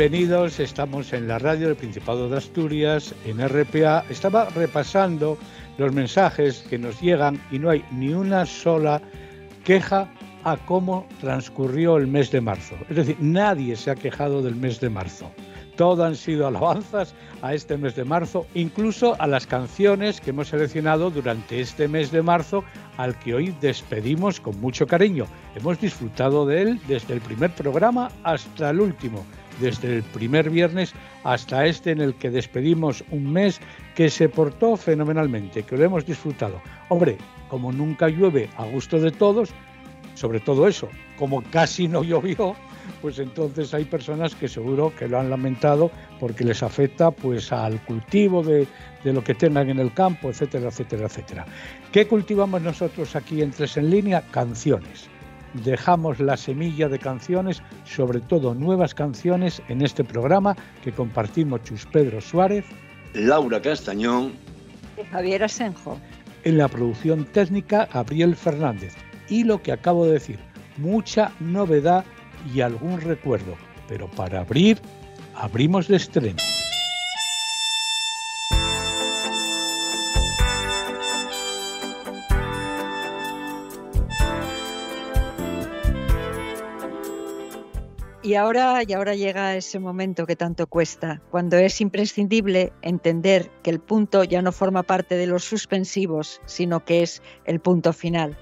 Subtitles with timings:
[0.00, 0.58] bienvenidos.
[0.60, 4.02] Estamos en la radio del Principado de Asturias, en RPA.
[4.08, 5.36] Estaba repasando
[5.76, 9.02] los mensajes que nos llegan y no hay ni una sola
[9.62, 10.08] queja
[10.44, 12.76] a cómo transcurrió el mes de marzo.
[12.88, 15.30] Es decir, nadie se ha quejado del mes de marzo.
[15.76, 20.48] Todo han sido alabanzas a este mes de marzo, incluso a las canciones que hemos
[20.48, 22.64] seleccionado durante este mes de marzo,
[22.96, 25.26] al que hoy despedimos con mucho cariño.
[25.54, 29.26] Hemos disfrutado de él desde el primer programa hasta el último,
[29.60, 30.92] desde el primer viernes
[31.24, 33.60] hasta este en el que despedimos un mes
[33.94, 36.60] que se portó fenomenalmente, que lo hemos disfrutado.
[36.88, 39.50] Hombre, como nunca llueve a gusto de todos,
[40.14, 40.88] sobre todo eso,
[41.18, 42.56] como casi no llovió,
[43.02, 47.82] pues entonces hay personas que seguro que lo han lamentado porque les afecta pues al
[47.84, 48.66] cultivo de,
[49.04, 51.46] lo que tengan en el campo, etcétera, etcétera, etcétera.
[51.92, 54.22] ¿Qué cultivamos nosotros aquí en Tres en Línea?
[54.30, 55.09] Canciones.
[55.54, 61.86] Dejamos la semilla de canciones, sobre todo nuevas canciones, en este programa que compartimos Chus
[61.86, 62.64] Pedro Suárez,
[63.14, 64.32] Laura Castañón
[64.96, 65.98] y Javier Asenjo.
[66.44, 68.94] En la producción técnica, Gabriel Fernández.
[69.28, 70.38] Y lo que acabo de decir,
[70.76, 72.04] mucha novedad
[72.54, 73.56] y algún recuerdo,
[73.88, 74.78] pero para abrir,
[75.34, 76.38] abrimos de estreno.
[88.30, 93.70] Y ahora, y ahora llega ese momento que tanto cuesta, cuando es imprescindible entender que
[93.70, 98.38] el punto ya no forma parte de los suspensivos, sino que es el punto final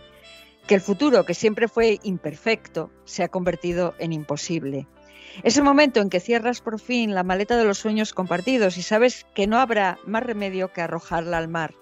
[0.66, 4.86] que el futuro, que siempre fue imperfecto, se ha convertido en imposible.
[5.42, 8.82] Es el momento en que cierras por fin la maleta de los sueños compartidos y
[8.82, 11.72] sabes que no habrá más remedio que arrojarla al mar.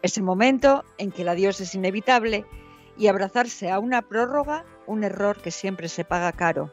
[0.00, 2.44] Es el momento en que el adiós es inevitable
[2.96, 6.70] y abrazarse a una prórroga, un error que siempre se paga caro.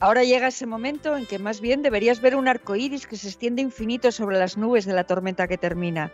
[0.00, 3.28] Ahora llega ese momento en que más bien deberías ver un arco iris que se
[3.28, 6.12] extiende infinito sobre las nubes de la tormenta que termina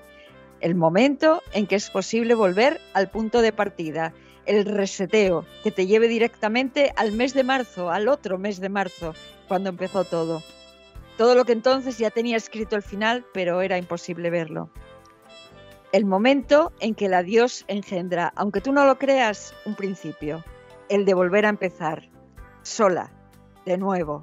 [0.61, 4.13] el momento en que es posible volver al punto de partida,
[4.47, 9.15] el reseteo, que te lleve directamente al mes de marzo, al otro mes de marzo,
[9.49, 10.43] cuando empezó todo.
[11.17, 14.71] Todo lo que entonces ya tenía escrito el final, pero era imposible verlo.
[15.93, 20.45] El momento en que el adiós engendra, aunque tú no lo creas, un principio,
[20.89, 22.09] el de volver a empezar,
[22.62, 23.12] sola,
[23.65, 24.21] de nuevo.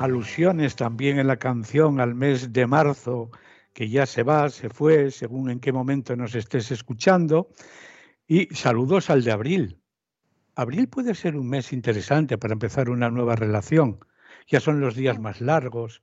[0.00, 3.30] Alusiones también en la canción al mes de marzo,
[3.74, 7.50] que ya se va, se fue, según en qué momento nos estés escuchando.
[8.26, 9.78] Y saludos al de abril.
[10.54, 14.00] Abril puede ser un mes interesante para empezar una nueva relación.
[14.46, 16.02] Ya son los días más largos,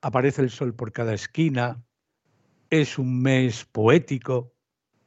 [0.00, 1.82] aparece el sol por cada esquina,
[2.70, 4.54] es un mes poético.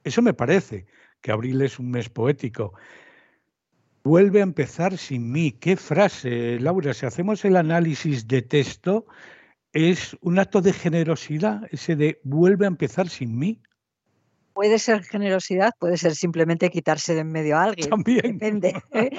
[0.03, 0.85] Eso me parece,
[1.21, 2.74] que abril es un mes poético.
[4.04, 5.52] Vuelve a empezar sin mí.
[5.52, 6.94] Qué frase, Laura.
[6.94, 9.06] Si hacemos el análisis de texto,
[9.74, 13.62] es un acto de generosidad, ese de vuelve a empezar sin mí.
[14.54, 17.92] Puede ser generosidad, puede ser simplemente quitarse de en medio a alguien.
[17.92, 18.40] También.
[18.40, 18.74] Depende.
[18.92, 19.12] ¿eh?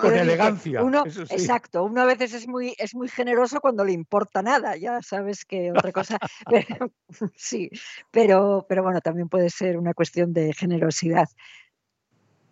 [0.00, 0.82] Con elegancia.
[0.82, 1.84] Uno, Exacto.
[1.84, 4.74] Uno a veces es muy, es muy generoso cuando le importa nada.
[4.78, 6.18] Ya sabes que otra cosa.
[7.36, 7.68] sí,
[8.10, 11.28] pero, pero bueno, también puede ser una cuestión de generosidad.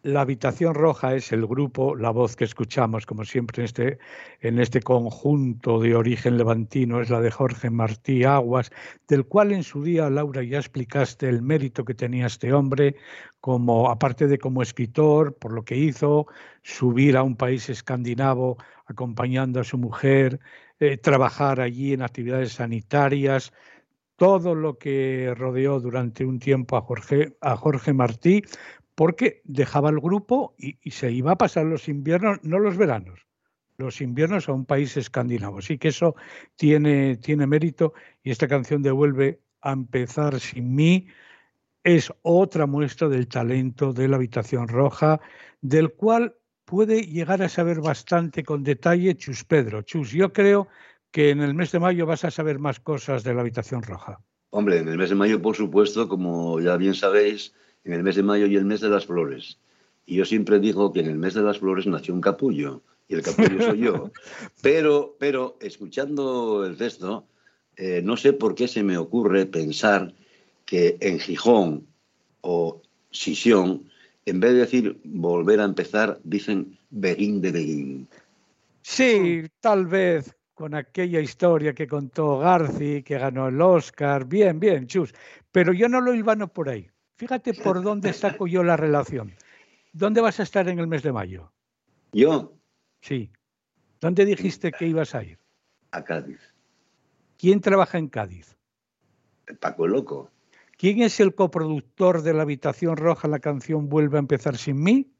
[0.04, 3.98] La habitación roja es el grupo, la voz que escuchamos, como siempre en este,
[4.40, 8.72] en este conjunto de origen levantino, es la de Jorge Martí Aguas,
[9.06, 12.96] del cual en su día, Laura, ya explicaste el mérito que tenía este hombre,
[13.40, 16.26] como, aparte de como escritor, por lo que hizo,
[16.62, 18.56] subir a un país escandinavo
[18.86, 20.40] acompañando a su mujer,
[20.80, 23.52] eh, trabajar allí en actividades sanitarias,
[24.16, 28.42] todo lo que rodeó durante un tiempo a Jorge, a Jorge Martí,
[29.02, 33.26] porque dejaba el grupo y, se iba a pasar los inviernos, no los veranos,
[33.76, 35.58] los inviernos a un país escandinavo.
[35.58, 36.14] Así que eso
[36.54, 41.08] tiene, tiene mérito y esta canción devuelve a empezar sin mí
[41.82, 45.20] es otra muestra del talento de la habitación roja,
[45.60, 49.82] del cual puede llegar a saber bastante con detalle Chus Pedro.
[49.82, 50.68] Chus, yo creo
[51.10, 54.20] que en el mes de mayo vas a saber más cosas de la habitación roja.
[54.50, 57.52] Hombre, en el mes de mayo, por supuesto, como ya bien sabéis,
[57.84, 59.58] en el mes de mayo y el mes de las flores.
[60.06, 63.14] Y yo siempre digo que en el mes de las flores nació un capullo, y
[63.14, 64.10] el capullo soy yo.
[64.62, 67.26] Pero, pero escuchando el texto,
[67.76, 70.14] eh, no sé por qué se me ocurre pensar
[70.64, 71.86] que en Gijón
[72.40, 72.80] o
[73.10, 73.90] Sisión,
[74.24, 78.08] en vez de decir volver a empezar, dicen Beguín de Beguín.
[78.82, 84.26] Sí, tal vez con aquella historia que contó Garci, que ganó el Oscar.
[84.26, 85.12] Bien, bien, chus.
[85.50, 86.88] Pero yo no lo hilvano por ahí.
[87.22, 89.32] Fíjate por dónde saco yo la relación.
[89.92, 91.52] ¿Dónde vas a estar en el mes de mayo?
[92.12, 92.58] ¿Yo?
[93.00, 93.30] Sí.
[94.00, 95.38] ¿Dónde dijiste que ibas a ir?
[95.92, 96.40] A Cádiz.
[97.38, 98.56] ¿Quién trabaja en Cádiz?
[99.60, 100.32] Paco Loco.
[100.76, 105.14] ¿Quién es el coproductor de La Habitación Roja, la canción Vuelve a empezar sin mí?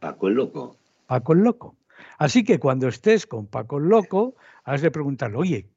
[0.00, 0.76] Paco el Loco.
[1.06, 1.78] Paco el Loco.
[2.18, 5.70] Así que cuando estés con Paco el Loco, has de preguntarle, oye,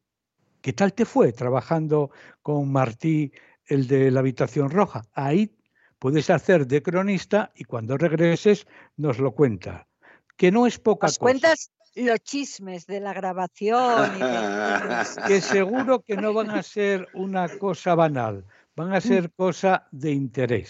[0.60, 3.31] ¿qué tal te fue trabajando con Martí
[3.70, 5.04] el de la habitación roja.
[5.14, 5.56] Ahí
[6.00, 9.88] puedes hacer de cronista y cuando regreses nos lo cuenta.
[10.36, 11.20] Que no es poca cosa.
[11.20, 14.12] cuentas los chismes de la grabación.
[15.28, 18.46] que seguro que no van a ser una cosa banal,
[18.76, 20.70] van a ser cosa de interés.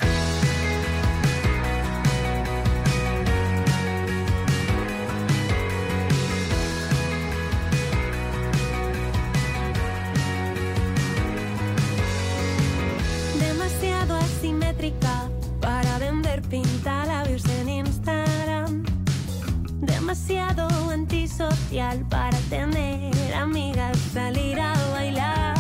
[21.98, 25.55] Para tener amigas, salir a bailar.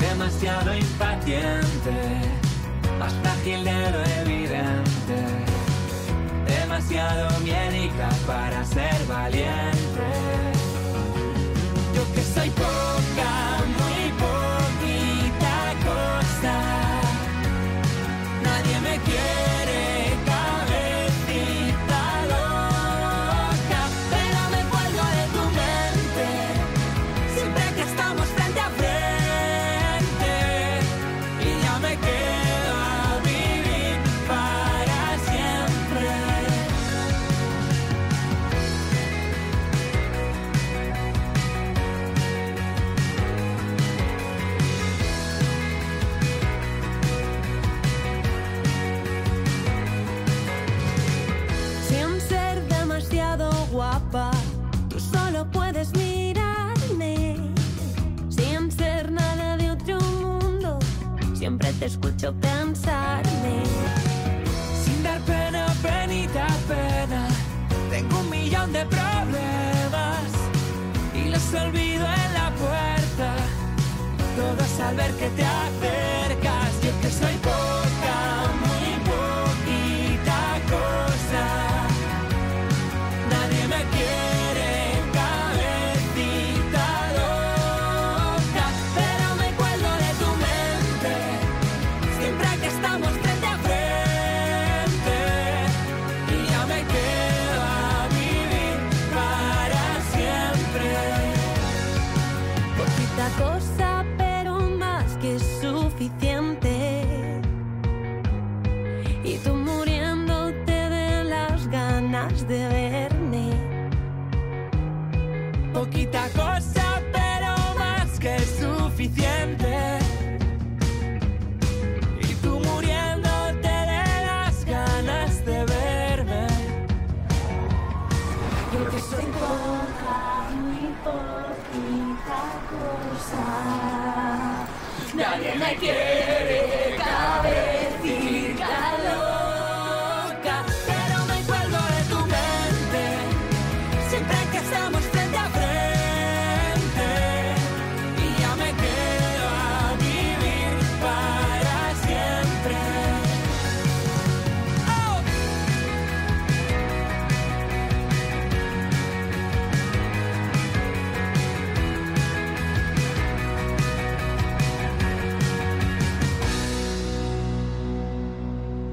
[0.00, 1.92] Demasiado impaciente,
[2.98, 5.18] más frágil de lo evidente.
[6.46, 10.51] Demasiado miedica para ser valiente.
[61.82, 63.64] Te escucho pensarme.
[64.84, 67.26] Sin dar pena, penita, pena.
[67.90, 70.28] Tengo un millón de problemas
[71.12, 73.34] y los olvido en la puerta.
[74.36, 77.81] Todos al ver que te acercas, yo que soy poca,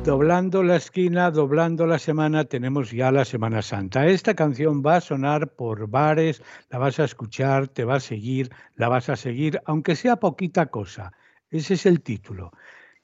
[0.09, 4.07] Doblando la esquina, doblando la semana, tenemos ya la Semana Santa.
[4.07, 8.49] Esta canción va a sonar por bares, la vas a escuchar, te va a seguir,
[8.73, 11.13] la vas a seguir, aunque sea poquita cosa.
[11.51, 12.51] Ese es el título.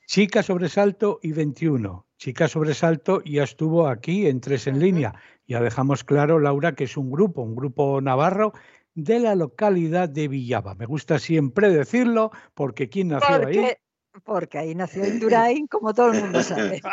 [0.07, 2.07] Chica Sobresalto y 21.
[2.17, 5.13] Chica Sobresalto ya estuvo aquí en Tres en Línea.
[5.45, 8.53] Ya dejamos claro, Laura, que es un grupo, un grupo navarro
[8.95, 10.73] de la localidad de Villaba.
[10.73, 13.75] Me gusta siempre decirlo porque ¿quién nació ahí?
[14.23, 16.81] Porque, ahí nació Indurain, como todo el mundo sabe.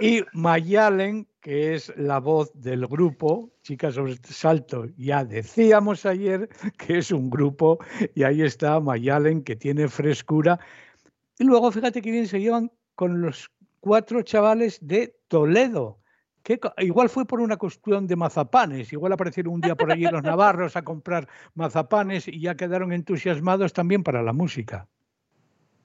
[0.00, 6.98] Y Mayalen, que es la voz del grupo, Chicas sobre Salto, ya decíamos ayer que
[6.98, 7.78] es un grupo,
[8.14, 10.60] y ahí está Mayalen, que tiene frescura.
[11.38, 15.98] Y luego fíjate que bien se llevan con los cuatro chavales de Toledo.
[16.48, 20.22] Que igual fue por una cuestión de mazapanes, igual aparecieron un día por allí los
[20.22, 24.88] navarros a comprar mazapanes y ya quedaron entusiasmados también para la música.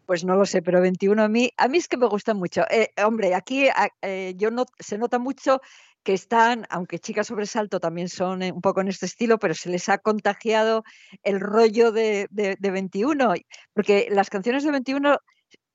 [0.05, 2.63] Pues no lo sé, pero 21 a mí, a mí es que me gusta mucho.
[2.69, 3.67] Eh, hombre, aquí
[4.01, 5.59] eh, yo no, se nota mucho
[6.03, 9.69] que están, aunque Chicas Sobresalto también son eh, un poco en este estilo, pero se
[9.69, 10.83] les ha contagiado
[11.23, 13.33] el rollo de, de, de 21,
[13.73, 15.17] porque las canciones de 21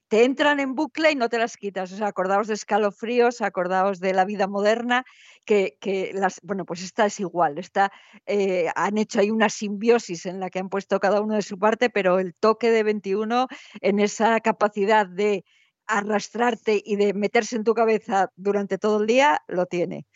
[0.09, 1.93] te entran en bucle y no te las quitas.
[1.93, 5.05] O sea, acordaos de escalofríos, acordaos de la vida moderna,
[5.45, 7.59] que, que las, bueno, pues esta es igual.
[7.59, 7.93] Esta,
[8.27, 11.59] eh, han hecho ahí una simbiosis en la que han puesto cada uno de su
[11.59, 13.47] parte, pero el toque de 21
[13.81, 15.45] en esa capacidad de
[15.89, 20.07] arrastrarte y de meterse en tu cabeza durante todo el día, lo tiene.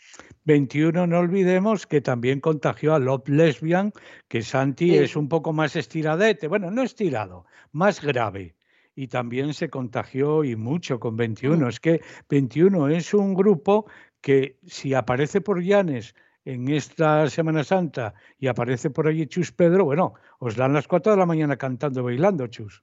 [0.45, 3.93] 21, no olvidemos que también contagió a Love Lesbian,
[4.29, 4.97] que Santi Sí.
[4.99, 8.55] es un poco más estiradete, bueno, no estirado, más grave.
[8.95, 11.69] Y también se contagió y mucho con 21.
[11.69, 13.87] Es que 21 es un grupo
[14.21, 19.85] que si aparece por Llanes en esta Semana Santa y aparece por allí Chus Pedro,
[19.85, 22.83] bueno, os dan las 4 de la mañana cantando, bailando, Chus.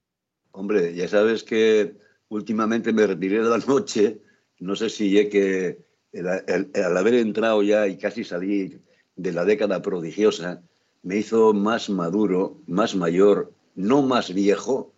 [0.51, 1.95] Hombre, ya sabes que
[2.29, 4.21] últimamente me retiré de la noche,
[4.59, 8.81] no sé si es que el- el- el al haber entrado ya y casi salir
[9.15, 10.63] de la década prodigiosa,
[11.03, 14.93] me hizo más maduro, más mayor, no más viejo,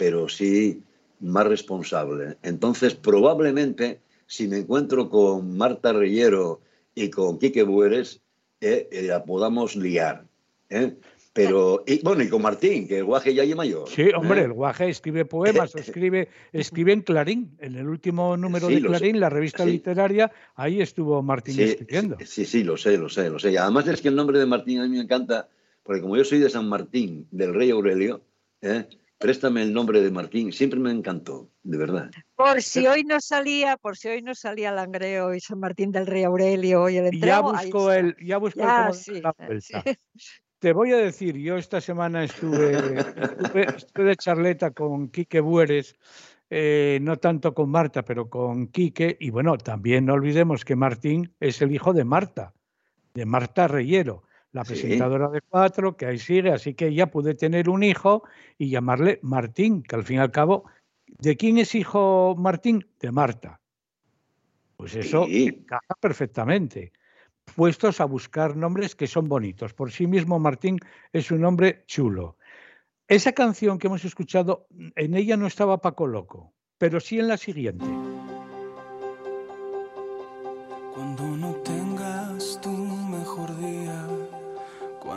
[0.00, 0.82] pero sí
[1.20, 2.38] más responsable.
[2.42, 6.62] Entonces, probablemente, si me encuentro con Marta Reyero
[6.94, 8.22] y con Quique Bueres,
[8.62, 10.24] eh, eh, la podamos liar.
[10.70, 10.96] ¿eh?
[11.34, 13.90] Pero, y, bueno, y con Martín, que el guaje ya es mayor.
[13.90, 14.44] Sí, hombre, ¿eh?
[14.44, 18.86] el guaje escribe poemas, escribe, escribe en Clarín, en el último número Sí, de sé.
[18.86, 19.72] Clarín, la revista Sí.
[19.72, 22.16] literaria, ahí estuvo Martín Sí, escribiendo.
[22.20, 23.52] sí, sí, sí, lo sé, lo sé, lo sé.
[23.52, 25.50] Y además es que el nombre de Martín a mí me encanta,
[25.82, 28.22] porque como yo soy de San Martín, del rey Aurelio,
[28.62, 28.86] ¿eh?
[29.20, 32.10] Préstame el nombre de Martín, siempre me encantó, de verdad.
[32.34, 36.06] Por si hoy no salía, por si hoy no salía Langreo y San Martín del
[36.06, 39.34] Rey Aurelio y el ya entrego, ahí busco el, ya busco el Ya, sí, la
[39.36, 39.82] vuelta.
[39.84, 40.32] sí.
[40.58, 45.96] Te voy a decir, yo esta semana estuve, estuve, estuve de charleta con Quique Bueres,
[46.48, 51.34] eh, no tanto con Marta, pero con Quique, y bueno, también no olvidemos que Martín
[51.40, 52.54] es el hijo de Marta,
[53.12, 54.72] de Marta Reyero, la Sí.
[54.74, 58.24] presentadora de Cuatro, que ahí sigue, así que ya pude tener un hijo
[58.58, 60.64] y llamarle Martín, que al fin y al cabo,
[61.06, 62.86] ¿de quién es hijo Martín?
[62.98, 63.60] De Marta.
[64.76, 65.48] Pues eso Sí.
[65.48, 66.92] encaja perfectamente.
[67.54, 69.74] Puestos a buscar nombres que son bonitos.
[69.74, 70.78] Por sí mismo, Martín
[71.12, 72.36] es un nombre chulo.
[73.08, 77.36] Esa canción que hemos escuchado, en ella no estaba Paco Loco, pero sí en la
[77.36, 77.84] siguiente.
[80.94, 81.49] Cuando no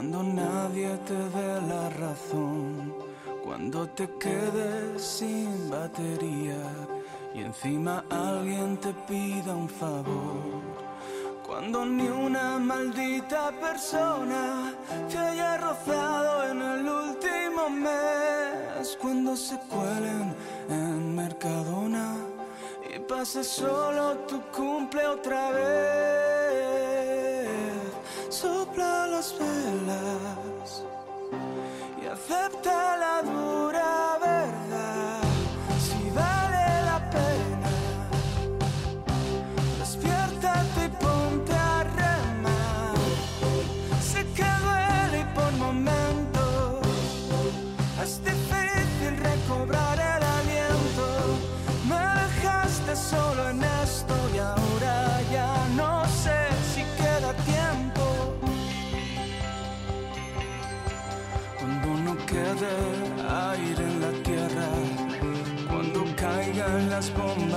[0.04, 2.94] cuando nadie te dé la razón,
[3.42, 6.62] cuando te quedes sin batería
[7.34, 10.62] y encima alguien te pida un favor,
[11.48, 14.74] cuando ni una maldita persona
[15.10, 20.36] te haya rozado en el último mes, cuando se cuelen
[20.68, 22.18] en Mercadona
[22.94, 26.43] y pase solo tu cumple otra vez.
[28.44, 30.84] Sopla las velas
[32.04, 32.73] y acepta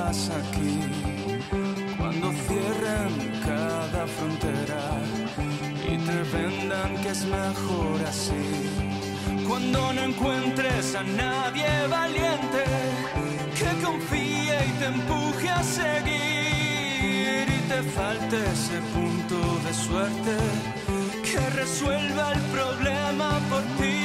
[0.09, 0.79] aquí,
[1.99, 3.13] cuando cierren
[3.45, 4.85] cada frontera
[5.85, 8.47] y te vendan que es mejor así.
[9.49, 12.65] Cuando no encuentres a nadie valiente
[13.59, 20.37] que confíe y te empuje a seguir y te falte ese punto de suerte
[21.25, 23.96] que resuelva el problema por ti.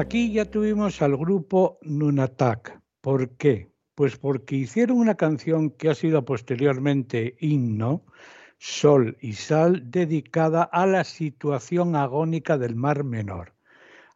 [0.00, 2.80] Aquí ya tuvimos al grupo Nunatak.
[3.00, 3.72] ¿Por qué?
[3.96, 8.04] Pues porque hicieron una canción que ha sido posteriormente himno,
[8.58, 13.57] Sol y Sal, dedicada a la situación agónica del Mar Menor.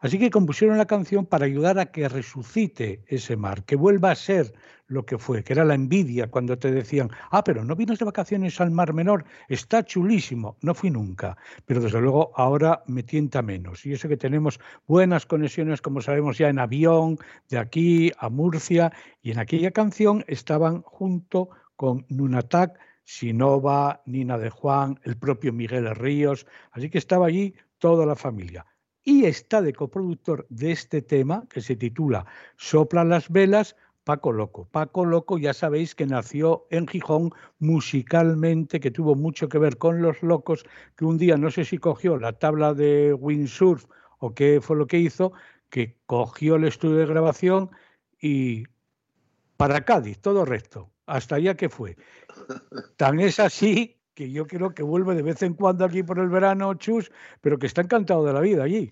[0.02, 4.16] Así que compusieron la canción para ayudar a que resucite ese mar, que vuelva a
[4.16, 4.52] ser
[4.88, 8.04] lo que fue, que era la envidia cuando te decían, ah, pero no vienes de
[8.04, 10.56] vacaciones al Mar Menor, está chulísimo.
[10.60, 11.36] No fui nunca,
[11.66, 13.86] pero desde luego ahora me tienta menos.
[13.86, 17.16] Y eso que tenemos buenas conexiones, como sabemos ya en avión,
[17.48, 24.50] de aquí a Murcia, y en aquella canción estaban junto con Nunatak, Sinova, Nina de
[24.50, 28.66] Juan, el propio Miguel Ríos, así que estaba allí toda la familia
[29.04, 34.68] y está de coproductor de este tema que se titula Soplan las velas, Paco Loco.
[34.70, 40.02] Paco Loco ya sabéis que nació en Gijón musicalmente, que tuvo mucho que ver con
[40.02, 40.64] los locos,
[40.96, 43.86] que un día no sé si cogió la tabla de windsurf
[44.18, 45.32] o qué fue lo que hizo,
[45.70, 47.70] que cogió el estudio de grabación
[48.20, 48.64] y
[49.56, 51.96] para Cádiz, todo recto, hasta allá que fue.
[52.96, 56.28] Tan es así que yo creo que vuelve de vez en cuando aquí por el
[56.28, 58.90] verano, Chus, pero que está encantado de la vida allí.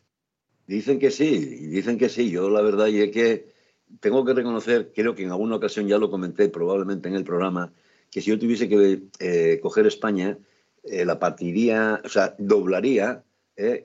[0.66, 2.30] Dicen que sí, dicen que sí.
[2.30, 3.52] Yo la verdad es que
[4.00, 7.72] tengo que reconocer, creo que en alguna ocasión ya lo comenté probablemente en el programa,
[8.10, 10.38] que si yo tuviese que eh, coger España,
[10.84, 13.24] eh, la partiría, o sea, doblaría
[13.56, 13.82] eh,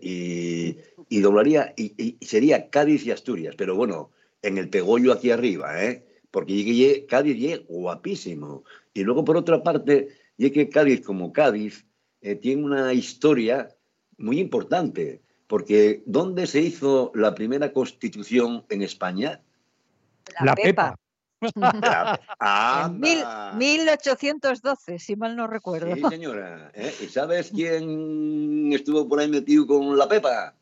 [1.10, 6.06] y, doblaría y, sería Cádiz y Asturias, pero bueno, en el pegollo aquí arriba, ¿eh?
[6.32, 8.64] porque Cádiz llegué guapísimo.
[8.94, 11.86] Y luego por otra parte, y es que Cádiz como Cádiz
[12.22, 13.70] eh, tiene una historia
[14.18, 19.42] muy importante, porque ¿dónde se hizo la primera constitución en España?
[20.40, 20.96] La, La Pepa.
[20.96, 21.00] Pepa.
[21.82, 22.20] La...
[22.88, 23.24] En mil-
[23.58, 25.94] 1812, si mal no recuerdo.
[25.96, 26.72] Sí, señora.
[26.74, 26.94] ¿eh?
[27.02, 30.56] ¿Y sabes quién estuvo por ahí metido con la Pepa?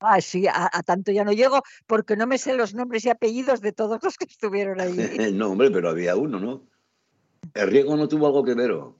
[0.00, 3.08] Ah, sí, a, a tanto ya no llego porque no me sé los nombres y
[3.10, 4.96] apellidos de todos los que estuvieron allí.
[5.32, 6.62] no, hombre, pero había uno, ¿no?
[7.54, 8.72] El riego no tuvo algo que ver.
[8.72, 8.96] ¿o?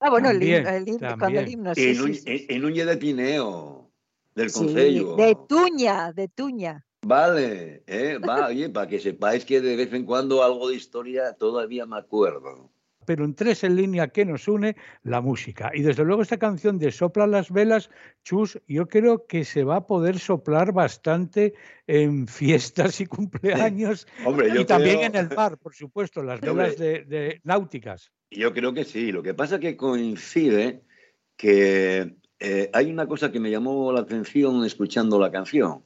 [0.00, 1.48] Ah, bueno, el, También, himno, el himno, el también.
[1.50, 2.82] himno, y, sí, Núñez, sí, sí.
[2.84, 3.90] de Pineo.
[4.34, 5.16] del Sí, Concello.
[5.16, 6.84] de Tuña, de Tuña.
[7.06, 11.34] Vale, eh, va, oye, para que sepáis que de vez en cuando algo de historia
[11.34, 12.70] todavía me acuerdo.
[13.04, 15.70] Pero en tres en línea que nos une la música.
[15.74, 17.90] Y desde luego esta canción de Sopla las velas,
[18.22, 21.54] Chus, yo creo que se va a poder soplar bastante
[21.86, 26.40] en fiestas y cumpleaños Hombre, yo y también creo- en el bar, por supuesto, las
[26.40, 28.10] velas de, de náuticas.
[28.30, 29.12] Yo creo que sí.
[29.12, 30.82] Lo que pasa es que coincide
[31.36, 35.82] que eh, hay una cosa que me llamó la atención escuchando la canción.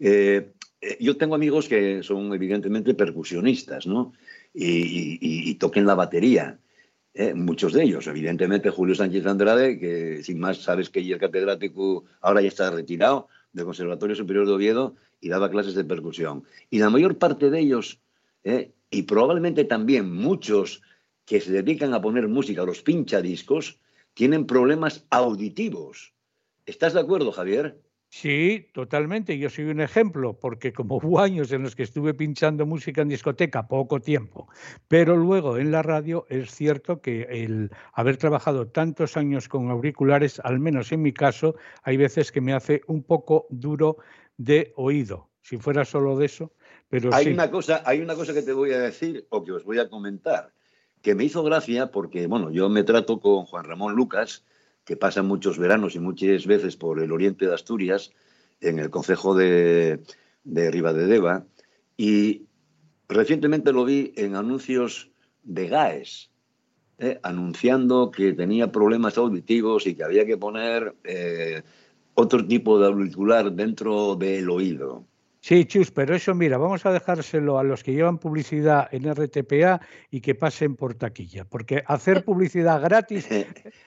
[0.00, 4.12] Eh, eh, yo tengo amigos que son evidentemente percusionistas, ¿no?
[4.54, 6.58] Y, y- y- toquen la batería.
[7.16, 12.04] eh, muchos de ellos, evidentemente Julio Sánchez Andrade, que sin más sabes que el catedrático
[12.20, 16.42] ahora ya está retirado del Conservatorio Superior de Oviedo y daba clases de percusión.
[16.70, 18.00] Y la mayor parte de ellos,
[18.42, 20.82] eh, y probablemente también muchos
[21.24, 23.78] que se dedican a poner música, los pinchadiscos,
[24.14, 26.14] tienen problemas auditivos.
[26.66, 27.78] ¿Estás de acuerdo, Javier?
[28.16, 29.36] Sí, totalmente.
[29.38, 33.08] Yo soy un ejemplo, porque como hubo años en los que estuve pinchando música en
[33.08, 34.48] discoteca, poco tiempo,
[34.86, 40.38] pero luego en la radio es cierto que el haber trabajado tantos años con auriculares,
[40.44, 43.96] al menos en mi caso, hay veces que me hace un poco duro
[44.36, 45.28] de oído.
[45.42, 46.52] Si fuera solo de eso,
[46.88, 47.32] pero Hay sí.
[47.32, 49.88] una cosa, hay una cosa que te voy a decir o que os voy a
[49.88, 50.52] comentar,
[51.02, 54.44] que me hizo gracia porque, bueno, yo me trato con Juan Ramón Lucas,
[54.84, 58.12] que pasa muchos veranos y muchas veces por el oriente de Asturias,
[58.60, 60.00] en el concejo de,
[60.44, 61.46] de Ribadedeva,
[61.96, 62.46] y
[63.08, 65.10] recientemente lo vi en anuncios
[65.42, 66.30] de GAES,
[66.98, 71.62] eh, anunciando que tenía problemas auditivos y que había que poner eh,
[72.14, 75.04] otro tipo de auricular dentro del oído.
[75.46, 79.78] Sí, Chus, pero eso mira, vamos a dejárselo a los que llevan publicidad en RTPA
[80.10, 83.28] y que pasen por taquilla, porque hacer publicidad gratis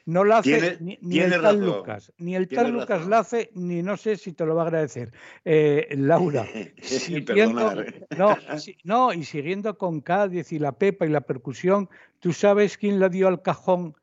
[0.06, 3.82] no la hace ni, el tal razón, Lucas, ni el tal Lucas la hace, ni
[3.82, 5.12] no sé si te lo va a agradecer.
[5.46, 6.46] Eh, Laura,
[6.84, 7.74] siguiendo,
[8.16, 11.90] no, si- no, y siguiendo con Cádiz y la Pepa y la percusión,
[12.20, 13.96] ¿tú sabes quién la dio al cajón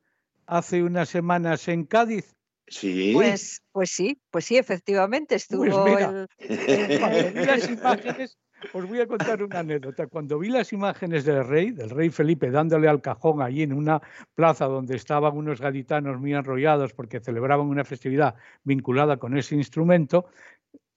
[0.45, 2.35] hace unas semanas en Cádiz?
[2.67, 3.11] Sí.
[3.13, 6.27] Pues, pues sí, pues sí, efectivamente estuvo Pues mira.
[6.39, 8.37] el, Cuando vi las imágenes,
[8.73, 10.07] os voy a contar una anécdota.
[10.07, 14.01] Cuando vi las imágenes del rey, del rey Felipe, dándole al cajón allí en una
[14.33, 20.25] plaza donde estaban unos gaditanos muy enrollados porque celebraban una festividad vinculada con ese instrumento,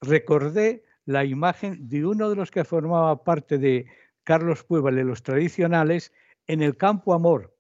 [0.01, 3.87] recordé la imagen de uno de los que formaba parte de
[4.25, 6.13] Carlos Puebla de los tradicionales
[6.47, 7.55] en el Campo Amor.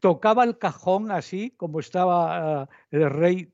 [0.00, 3.48] Tocaba el cajón así como estaba ah, el rey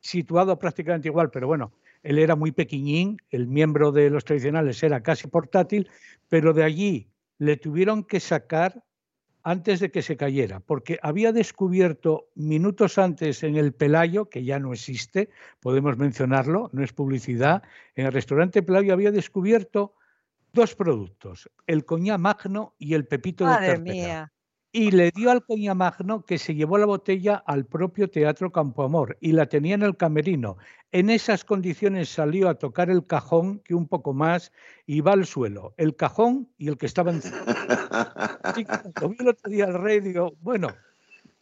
[0.00, 5.02] situado prácticamente igual, pero bueno, él era muy pequeñín, el miembro de los tradicionales era
[5.02, 5.88] casi portátil,
[6.28, 8.84] pero de allí le tuvieron que sacar
[9.42, 14.58] antes de que se cayera, porque había descubierto minutos antes en el Pelayo, que ya
[14.58, 15.28] no existe,
[15.60, 17.62] podemos mencionarlo, no es publicidad,
[17.94, 19.94] en el restaurante Pelayo había descubierto
[20.52, 24.32] dos productos, el coñac magno y el pepito de madre Terpera mía.
[24.74, 28.82] Y le dio al coña magno que se llevó la botella al propio Teatro Campo
[28.82, 30.58] Amor y la tenía en el camerino.
[30.90, 34.50] En esas condiciones salió a tocar el cajón, que un poco más,
[34.84, 35.74] y va al suelo.
[35.76, 37.44] El cajón y el que estaba encima.
[38.42, 40.74] Así que cuando vi el otro día al rey, digo, bueno,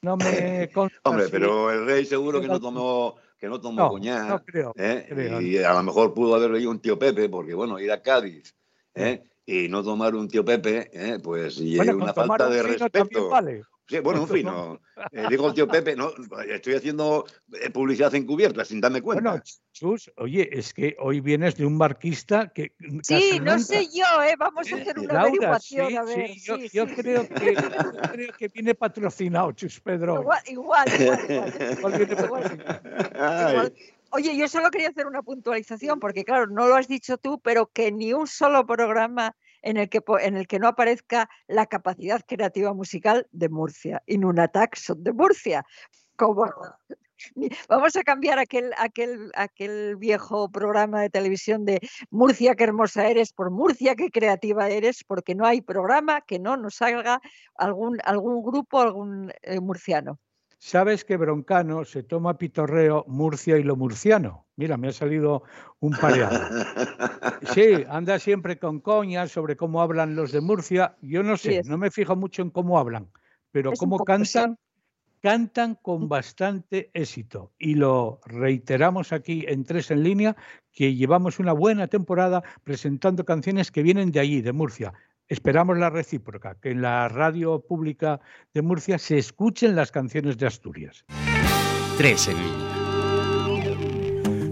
[0.03, 0.71] no me
[1.05, 4.75] Hombre, pero el rey seguro que no tomó, que no tomó no, coñac, no creo.
[4.77, 5.07] ¿eh?
[5.09, 8.03] creo, Y a lo mejor pudo haber leído un tío Pepe, porque bueno, ir a
[8.03, 8.55] Cádiz
[8.95, 9.25] ¿eh?
[9.47, 11.19] Y no tomar un tío Pepe, ¿eh?
[11.23, 13.29] pues y Bueno, una tomar falta un de respeto.
[13.29, 13.63] vale.
[13.89, 14.81] Sí, bueno, un fino.
[15.11, 16.13] Eh, digo el tío Pepe, no,
[16.49, 17.27] estoy haciendo
[17.61, 19.29] eh, publicidad encubierta sin darme cuenta.
[19.31, 23.89] Bueno, Chus, oye, es que hoy vienes de un marquista que Sí, no nunca- sé
[23.93, 24.35] yo, ¿eh?
[24.39, 26.29] Vamos a hacer una Laura, sí, averiguación, a ver.
[26.31, 26.95] sí, yo, sí, yo sí.
[26.95, 30.21] creo que, yo creo que viene patrocinado, Chus Pedro.
[30.21, 31.55] Igual, igual, igual, igual.
[31.79, 32.61] Igual Igual.
[33.51, 33.75] Igual.
[34.15, 37.73] Oye, yo solo quería hacer una puntualización, porque claro, no lo has dicho tú, pero
[37.73, 42.21] que ni un solo programa en el que, en el que no aparezca la capacidad
[42.27, 44.19] creativa musical de Murcia, y
[44.75, 45.65] son de Murcia.
[46.17, 46.45] Como,
[47.71, 53.33] vamos a cambiar aquel, aquel, aquel viejo programa de televisión de Murcia, qué hermosa eres,
[53.33, 57.23] por Murcia, qué creativa eres, porque no hay programa que no nos salga
[57.55, 60.19] algún, algún grupo, algún eh, murciano.
[60.65, 64.47] Sabes que Broncano se toma pitorreo Murcia y lo murciano.
[64.55, 65.43] Mira, me ha salido
[65.81, 66.39] un pareado.
[67.53, 70.97] Sí, anda siempre con coñas sobre cómo hablan los de Murcia.
[71.03, 73.11] Yo no sé, no me fijo mucho en cómo hablan,
[73.51, 74.57] pero Es cómo cantan,
[75.21, 77.51] cantan con bastante éxito.
[77.59, 80.37] Y lo reiteramos aquí en Tres en Línea,
[80.73, 84.93] que llevamos una buena temporada presentando canciones que vienen de allí, de Murcia.
[85.33, 88.21] Esperamos la recíproca, que en la radio pública
[88.53, 91.07] de Murcia se escuchen las canciones de Asturias.
[91.97, 93.73] Tres en línea.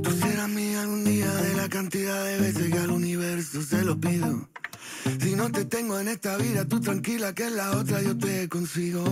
[0.03, 4.49] Tú serás mía alguna cantidad de veces que al universo se lo pido.
[5.21, 8.49] Si no te tengo en esta vida, tú tranquila que en la otra yo te
[8.49, 9.05] consigo.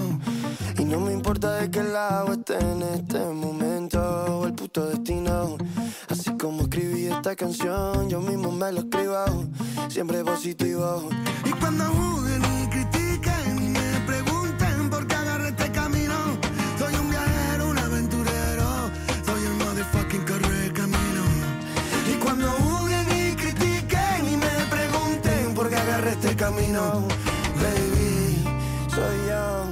[0.78, 5.56] Y no me importa de qué lado esté en este momento o el puto destino.
[6.08, 9.48] Así como escribí esta canción, yo mismo me lo escribo.
[9.88, 11.08] Siempre positivo.
[11.44, 12.57] Y cuando juzguen
[26.48, 27.06] camino,
[27.60, 28.42] baby,
[28.88, 29.66] soy yo.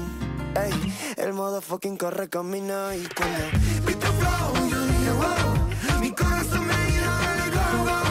[0.60, 0.74] Ey,
[1.16, 2.92] el motherfucking corre camino.
[2.92, 3.38] Y cuando
[3.86, 8.05] vi tu flow, yo dije, wow, mi corazón me dijo, dale, go, go,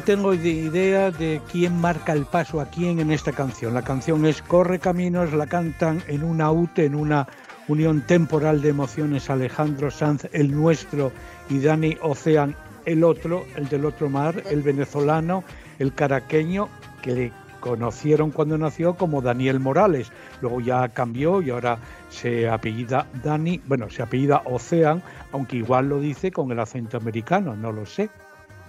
[0.00, 3.74] No tengo de idea de quién marca el paso a quién en esta canción.
[3.74, 7.28] La canción es Corre Caminos, la cantan en un out, en una
[7.68, 11.12] unión temporal de emociones Alejandro Sanz, el nuestro,
[11.50, 15.44] y Dani Ocean, el otro, el del otro mar, el venezolano,
[15.78, 16.70] el caraqueño,
[17.02, 20.10] que le conocieron cuando nació como Daniel Morales.
[20.40, 26.00] Luego ya cambió y ahora se apellida Dani, bueno, se apellida Ocean, aunque igual lo
[26.00, 28.08] dice con el acento americano, no lo sé.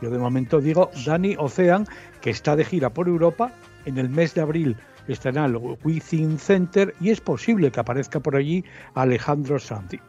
[0.02, 1.86] Yo de momento digo Dani Ocean,
[2.22, 3.54] que está de gira por Europa.
[3.86, 8.20] En el mes de abril estará en el Within Center y es posible que aparezca
[8.20, 8.64] por allí
[8.96, 10.00] Alejandro Santi.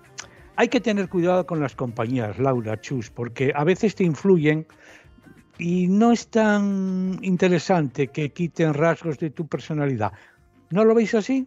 [0.57, 4.67] Hay que tener cuidado con las compañías, Laura Chus, porque a veces te influyen
[5.59, 10.13] y no es tan interesante que quiten rasgos de tu personalidad.
[10.71, 11.47] ¿No lo veis así?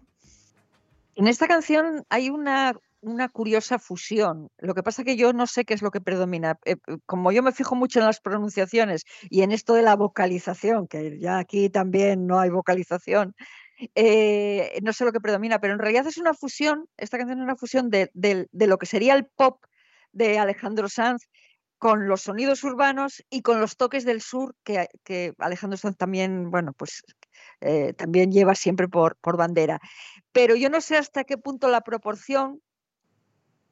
[1.15, 2.73] En esta canción hay una,
[3.05, 4.49] una curiosa fusión.
[4.57, 6.57] Lo que pasa que yo no sé qué es lo que predomina.
[6.65, 9.95] Eh, eh, como yo me fijo mucho en las pronunciaciones y en esto de la
[9.95, 13.35] vocalización, que ya aquí también no hay vocalización,
[13.93, 17.43] eh, no sé lo que predomina, pero en realidad es una fusión, esta canción es
[17.43, 19.63] una fusión de, de lo que sería el pop
[20.11, 21.27] de Alejandro Sanz
[21.77, 26.73] con los sonidos urbanos y con los toques del sur que, Alejandro Sanz también, bueno,
[26.73, 27.03] pues
[27.97, 29.79] también lleva siempre por, por bandera.
[30.31, 32.61] Pero yo no sé hasta qué punto la proporción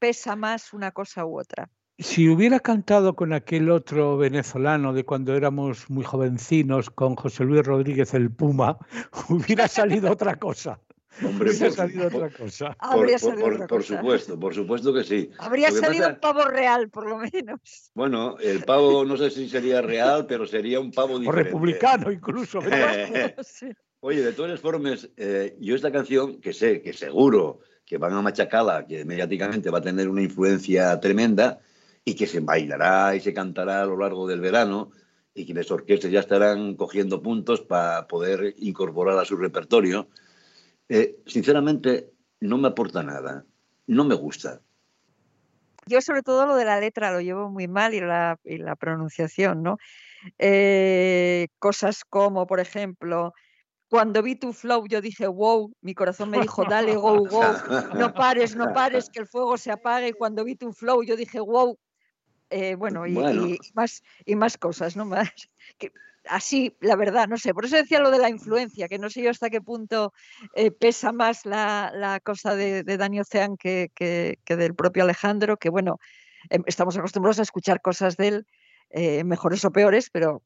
[0.03, 1.69] pesa más una cosa u otra.
[1.97, 7.65] Si hubiera cantado con aquel otro venezolano de cuando éramos muy jovencinos, con José Luis
[7.65, 8.77] Rodríguez el Puma,
[9.29, 10.77] hubiera salido otra cosa.
[11.23, 12.65] Hombre, Hubiera por, salido por- otra cosa.
[12.73, 13.95] por- Habría por- salido por- otra por cosa.
[13.97, 15.29] supuesto, por supuesto que sí.
[15.37, 17.91] Habría que salido pasa- un pavo real, por lo menos.
[17.95, 21.49] Bueno, el pavo no sé si sería real, pero sería un pavo O diferente.
[21.51, 22.59] republicano incluso.
[24.01, 27.59] Oye, de todas formas, eh, yo esta canción, que sé, que seguro
[27.93, 31.60] que van a machacarla, que mediáticamente va a tener una influencia tremenda
[32.03, 34.89] y que se bailará y se cantará a lo largo del verano
[35.36, 40.08] y que las orquestas ya estarán cogiendo puntos para poder incorporar a su repertorio.
[40.89, 43.45] Eh, sinceramente, no me aporta nada.
[43.86, 44.60] No me gusta.
[45.86, 48.39] Yo sobre todo lo de la letra lo llevo muy mal y la,
[48.79, 49.77] pronunciación, ¿no?
[50.39, 53.36] Eh, cosas como, por ejemplo,
[53.93, 57.41] cuando vi tu flow yo dije, wow, mi corazón me dijo, dale, go, go,
[57.93, 60.08] no pares, no pares, que el fuego se apague.
[60.08, 61.77] Y cuando vi tu flow yo dije, wow,
[62.49, 63.45] eh, bueno, y, Bueno.
[63.45, 65.06] y- y más, y más cosas, ¿no?
[65.29, 65.29] Más,
[65.77, 65.91] que,
[66.27, 67.53] así, la verdad, no sé.
[67.53, 70.12] Por eso decía lo de la influencia, que no sé yo hasta qué punto
[70.56, 75.03] eh, pesa más la, la cosa de, de Dani Ocean que, que- que del propio
[75.03, 75.99] Alejandro, que bueno,
[76.49, 78.47] em, estamos acostumbrados a escuchar cosas de él,
[78.89, 80.41] eh, mejores o peores, pero,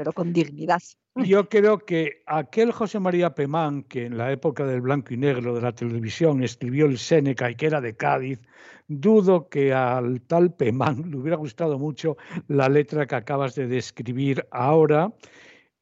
[0.00, 0.80] pero con dignidad.
[1.16, 5.54] Yo creo que aquel José María Pemán, que en la época del blanco y negro
[5.54, 8.40] de la televisión escribió el Séneca y que era de Cádiz,
[8.88, 12.16] dudo que al tal Pemán le hubiera gustado mucho
[12.48, 15.12] la letra que acabas de describir ahora.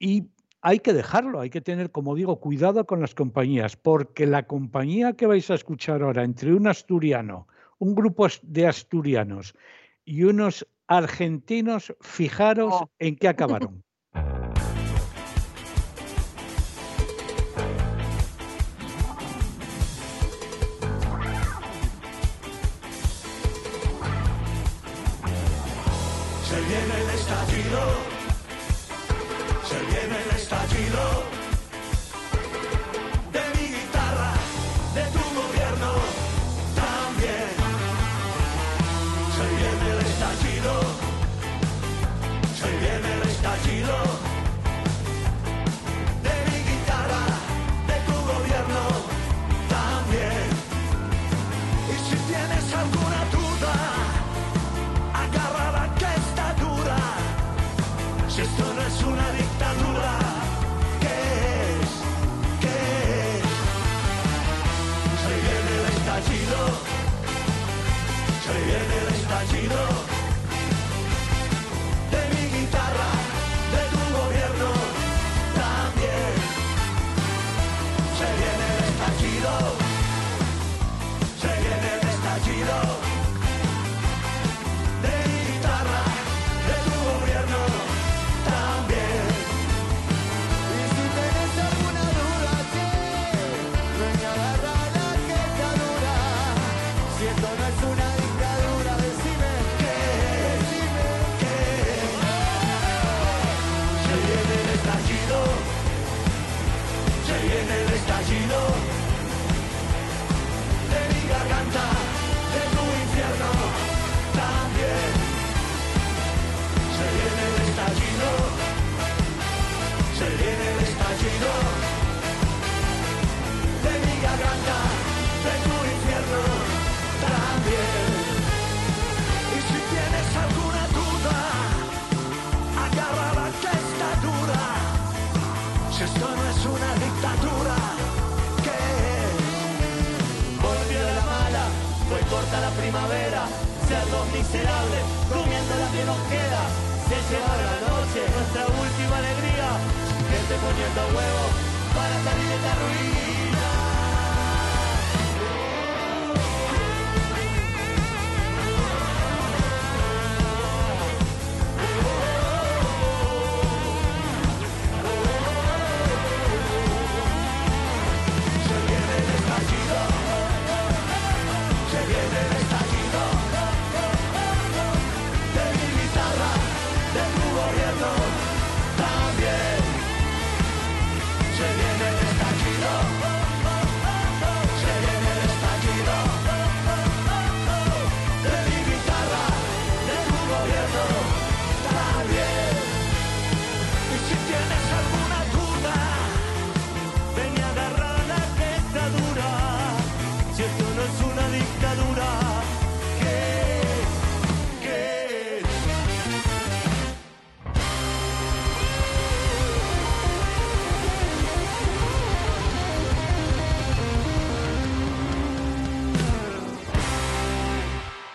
[0.01, 0.25] Y
[0.63, 5.13] hay que dejarlo, hay que tener, como digo, cuidado con las compañías, porque la compañía
[5.13, 7.47] que vais a escuchar ahora entre un asturiano,
[7.79, 9.55] un grupo de asturianos
[10.05, 12.91] y unos argentinos, fijaros Oh.
[12.99, 13.85] en qué acabaron.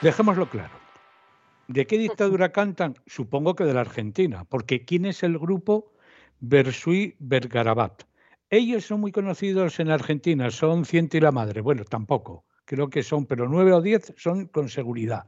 [0.04, 0.74] Dejémoslo claro.
[1.70, 2.96] ¿De qué dictadura cantan?
[3.08, 5.94] Supongo que de la Argentina, porque ¿quién es el grupo
[6.42, 8.04] Versui Vergarabat?
[8.50, 11.62] Ellos son muy conocidos en Argentina, son ciento y la madre.
[11.62, 15.26] Bueno, tampoco, creo que son, pero nueve o diez son con seguridad.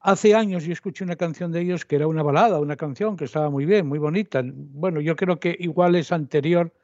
[0.00, 3.24] Hace años yo escuché una canción de ellos que era una balada, una canción que
[3.24, 4.42] estaba muy bien, muy bonita.
[4.44, 6.74] Bueno, yo creo que igual es anterior,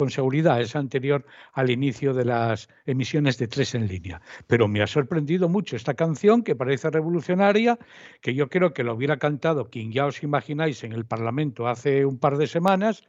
[0.00, 4.22] con seguridad, es anterior al inicio de las emisiones de tres en línea.
[4.46, 7.78] Pero me ha sorprendido mucho esta canción que parece revolucionaria,
[8.22, 12.06] que yo creo que lo hubiera cantado quien ya os imagináis en el Parlamento hace
[12.06, 13.02] un par de semanas,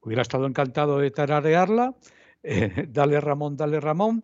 [0.00, 1.94] hubiera estado encantado de tararearla,
[2.42, 4.22] eh, dale Ramón, dale Ramón,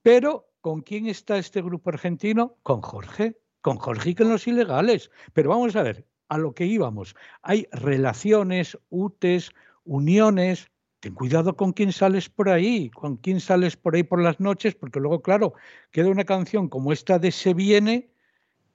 [0.00, 2.56] pero ¿con quién está este grupo argentino?
[2.62, 5.10] Con Jorge, con Jorge y con los ilegales.
[5.34, 7.14] Pero vamos a ver, a lo que íbamos.
[7.42, 9.50] Hay relaciones, UTES,
[9.84, 10.71] uniones.
[11.02, 14.76] Ten cuidado con quién sales por ahí, con quién sales por ahí por las noches,
[14.76, 15.52] porque luego, claro,
[15.90, 18.12] queda una canción como esta de Se Viene,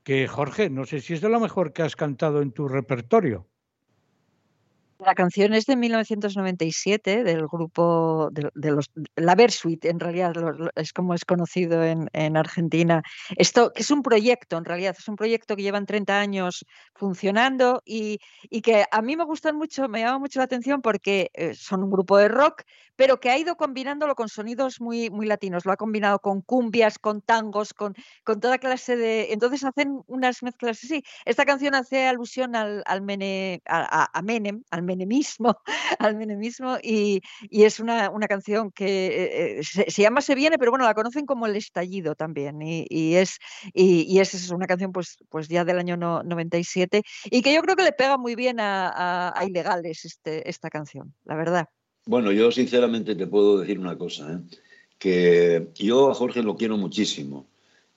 [0.04, 3.48] que Jorge, no sé si es de lo mejor que has cantado en tu repertorio.
[5.00, 10.34] La canción es de 1997 del grupo de, los la Versuit, en realidad
[10.76, 13.04] es como es conocido en, Argentina.
[13.36, 17.84] Esto que es un proyecto, en realidad es un proyecto que llevan 30 años funcionando
[17.86, 18.20] y,
[18.64, 21.92] que a mí me gustan mucho, me llama mucho la atención porque eh, son un
[21.92, 22.64] grupo de rock,
[22.96, 25.66] pero que ha ido combinándolo con sonidos muy, latinos.
[25.66, 27.94] Lo ha combinado con cumbias, con tangos, con,
[28.26, 29.32] toda clase de.
[29.32, 31.04] Entonces hacen unas mezclas así.
[31.26, 33.04] Esta canción hace alusión al, al
[33.68, 35.56] a, a Menem, menemismo,
[36.00, 37.22] al menemismo y,
[37.52, 41.46] es una, canción que eh, eh, se, llama Se viene, pero bueno, la conocen como
[41.46, 43.38] El estallido también y, es,
[44.52, 48.18] una canción pues, pues ya del año 97 y que yo creo que le pega
[48.18, 51.68] muy bien a, Ilegales este, esta canción, la verdad.
[52.06, 54.58] Bueno, yo sinceramente te puedo decir una cosa, ¿eh?
[54.98, 57.48] que yo a Jorge lo quiero muchísimo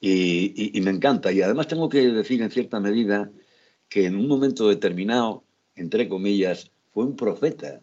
[0.01, 3.31] y me encanta y además tengo que decir en cierta medida
[3.91, 7.81] que en un momento determinado, entre comillas, fue un profeta,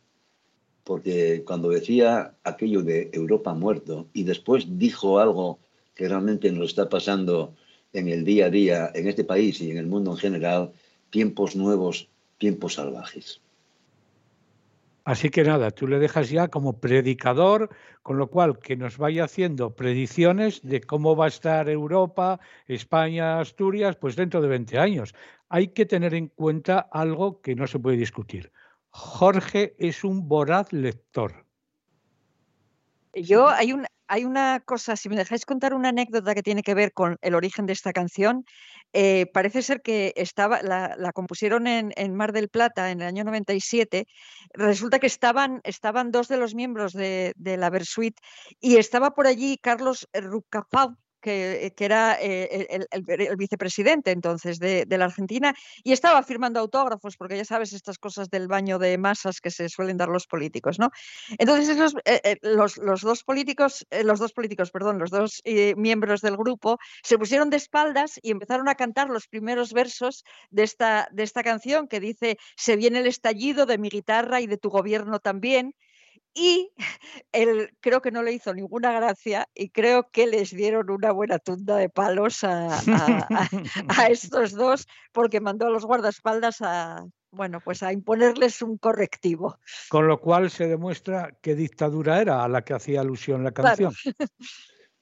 [0.84, 5.60] porque cuando decía aquello de Europa muerto y después dijo algo
[5.96, 7.56] que realmente nos está pasando
[7.94, 10.72] en el día a día, en este país y en el mundo en general,
[11.10, 13.42] tiempos nuevos, tiempos salvajes.
[15.08, 17.70] Así que nada, tú le dejas ya como predicador,
[18.04, 23.40] con lo cual que nos vaya haciendo predicciones de cómo va a estar Europa, España,
[23.40, 25.16] Asturias, pues dentro de 20 años.
[25.48, 28.52] Hay que tener en cuenta algo que no se puede discutir.
[28.98, 31.46] Jorge es un voraz lector.
[33.14, 36.74] Yo hay, un, hay una cosa, si me dejáis contar una anécdota que tiene que
[36.74, 38.44] ver con el origen de esta canción,
[38.94, 44.08] eh, parece ser que estaba, la, compusieron en, Mar del Plata en el año 97.
[44.54, 48.18] Resulta que estaban, estaban dos de los miembros de, la Versuit
[48.60, 50.98] y estaba por allí Carlos Rucafau,
[51.28, 55.54] que, era eh, el, vicepresidente entonces de, la Argentina,
[55.84, 59.68] y estaba firmando autógrafos, porque ya sabes estas cosas del baño de masas que se
[59.68, 60.90] suelen dar los políticos, ¿no?
[61.38, 65.42] Entonces esos, eh, eh, los, dos políticos, los dos políticos, perdón, los dos
[65.76, 70.64] miembros del grupo se pusieron de espaldas y empezaron a cantar los primeros versos de
[70.64, 74.58] esta, de esta canción que dice, se viene el estallido de mi guitarra y de
[74.58, 75.74] tu gobierno también,
[76.34, 76.72] y
[77.32, 81.40] él creo que no le hizo ninguna gracia y creo que les dieron una buena
[81.40, 82.70] tunda de palos a,
[84.10, 89.58] estos dos porque mandó a los guardaespaldas a, bueno, pues a imponerles un correctivo.
[89.90, 93.94] Con lo cual se demuestra qué dictadura era a la que hacía alusión la canción.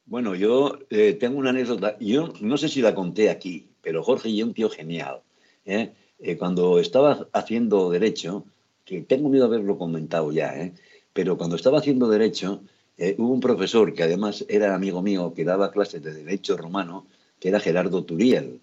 [0.06, 4.30] Bueno, yo eh, tengo una anécdota, yo no sé si la conté aquí, pero Jorge
[4.30, 5.22] y un tío genial.
[5.66, 5.94] ¿eh?
[6.20, 8.46] Eh, cuando estaba haciendo derecho,
[8.84, 10.74] que tengo miedo de haberlo comentado ya, ¿eh?
[11.16, 12.62] Pero cuando estaba haciendo derecho,
[12.98, 17.08] eh, hubo un profesor que además era amigo mío, que daba clases de derecho romano,
[17.40, 18.60] que era Gerardo Turiel.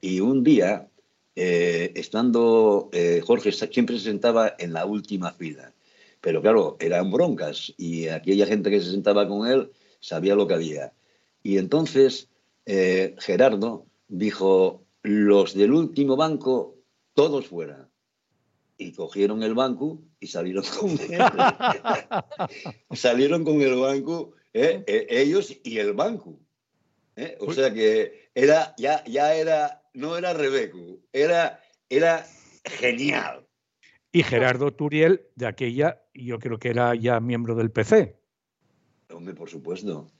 [0.00, 0.88] Y un día,
[1.34, 5.72] eh, estando, eh, Jorge siempre se sentaba en la última fila.
[6.20, 10.54] Pero claro, eran broncas y aquella gente que se sentaba con él sabía lo que
[10.54, 10.92] había.
[11.42, 12.28] Y entonces
[12.64, 16.76] Gerardo dijo, los del último banco,
[17.14, 17.88] todos fuera
[18.76, 21.20] y cogieron el banco y salieron con él.
[22.92, 24.84] salieron con el banco ¿eh?
[24.86, 26.38] E, ellos y el banco.
[27.16, 27.36] ¿eh?
[27.40, 32.26] O sea que era, ya, ya era, no era Rebeco, era, era
[32.64, 33.46] genial.
[34.12, 38.16] Y Gerardo Turiel, de aquella, yo creo que era ya miembro del PC.
[39.10, 40.10] Hombre, por supuesto.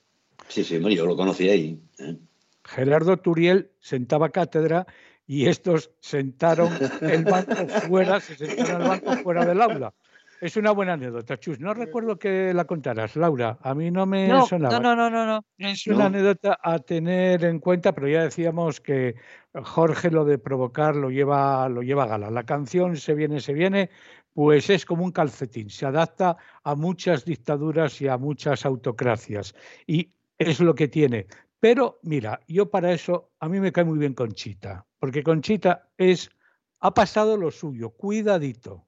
[0.49, 1.83] Sí, sí, yo lo conocí ahí.
[1.99, 2.17] ¿eh?
[2.65, 4.87] Gerardo Turiel sentaba cátedra
[5.29, 6.73] y estos sentaron
[7.03, 7.55] el banco
[7.87, 9.95] fuera, se sentaron el banco fuera del aula.
[10.41, 11.59] Es una buena anécdota, Chus.
[11.59, 13.59] No recuerdo que la contaras, Laura.
[13.61, 14.79] A mí no me sonaba.
[14.79, 19.17] No, no, no, no, Es una anécdota a tener en cuenta, pero ya decíamos que
[19.53, 22.31] Jorge lo de provocar lo lleva, lo lleva a gala.
[22.31, 23.91] La canción Se viene, se viene,
[24.33, 25.69] pues es como un calcetín.
[25.71, 29.55] Se adapta a muchas dictaduras y a muchas autocracias.
[29.87, 31.27] Y es lo que tiene.
[31.61, 36.31] Pero mira, yo para eso, a mí me cae muy bien Conchita, porque Conchita es,
[36.79, 38.87] ha pasado lo suyo, cuidadito,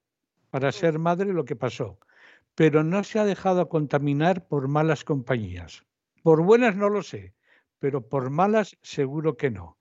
[0.51, 1.99] para ser madre lo que pasó,
[2.55, 5.85] pero no se ha dejado contaminar por malas compañías.
[6.23, 7.35] Por buenas no lo sé,
[7.81, 9.77] pero por malas seguro que no.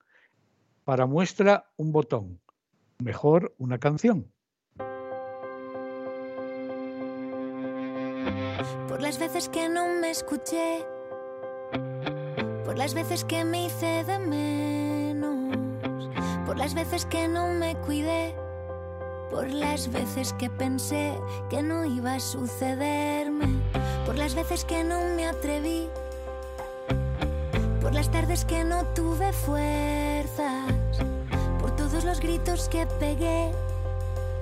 [0.84, 2.40] Para muestra un botón,
[2.98, 4.32] mejor una canción.
[8.88, 10.84] Por las veces que no me escuché
[12.70, 15.58] por las veces que me hice de menos,
[16.46, 18.32] por las veces que no me cuidé,
[19.28, 21.18] por las veces que pensé
[21.48, 23.60] que no iba a sucederme,
[24.06, 25.88] por las veces que no me atreví,
[27.82, 30.72] por las tardes que no tuve fuerzas,
[31.58, 33.50] por todos los gritos que pegué,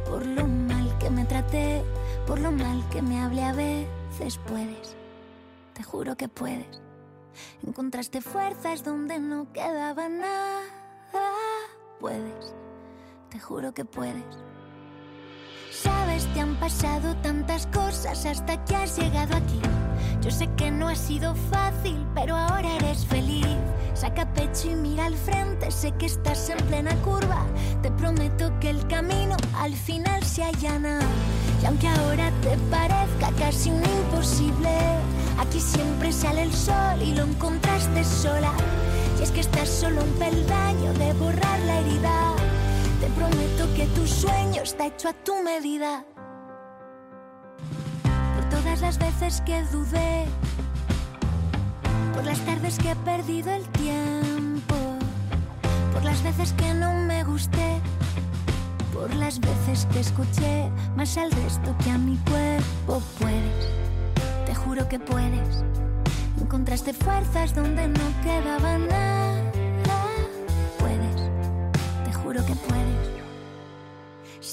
[0.04, 1.82] por lo mal que me traté,
[2.26, 4.96] por lo mal que me hablé a veces puedes,
[5.72, 6.87] te juro que puedes.
[7.66, 10.62] Encontraste fuerzas donde no quedaba nada,
[12.00, 12.54] puedes,
[13.30, 14.24] te juro que puedes.
[15.70, 19.60] Sabes, te han pasado tantas cosas hasta que has llegado aquí.
[20.20, 23.46] Yo sé que no ha sido fácil, pero ahora eres feliz.
[23.94, 27.46] Saca pecho y mira al frente, sé que estás en plena curva.
[27.82, 31.00] Te prometo que el camino al final se allana.
[31.62, 34.70] Y aunque ahora te parezca casi un imposible,
[35.38, 38.52] aquí siempre sale el sol y lo encontraste sola.
[39.18, 42.34] Y es que estás solo un peldaño de borrar la herida.
[43.00, 46.04] Te prometo que tu sueño está hecho a tu medida.
[48.62, 50.24] Todas las veces que dudé,
[52.12, 54.74] por las tardes que he perdido el tiempo,
[55.92, 57.80] por las veces que no me gusté,
[58.92, 63.00] por las veces que escuché más al resto que a mi cuerpo.
[63.20, 63.68] Puedes,
[64.44, 65.62] te juro que puedes.
[66.40, 69.52] Encontraste fuerzas donde no quedaba nada.
[70.80, 71.30] Puedes,
[72.04, 73.17] te juro que puedes.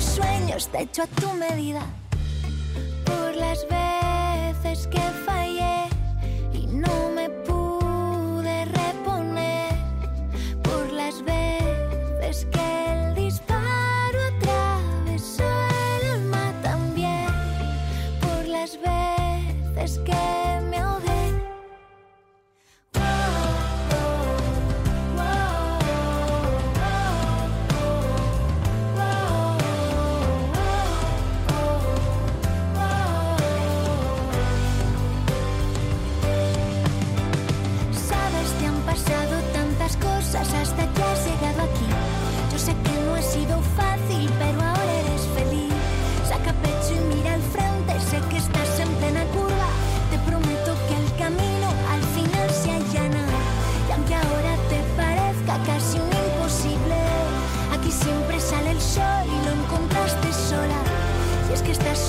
[0.00, 1.82] que tu sueño está hecho a tu medida.
[3.04, 5.49] Por las veces que fallé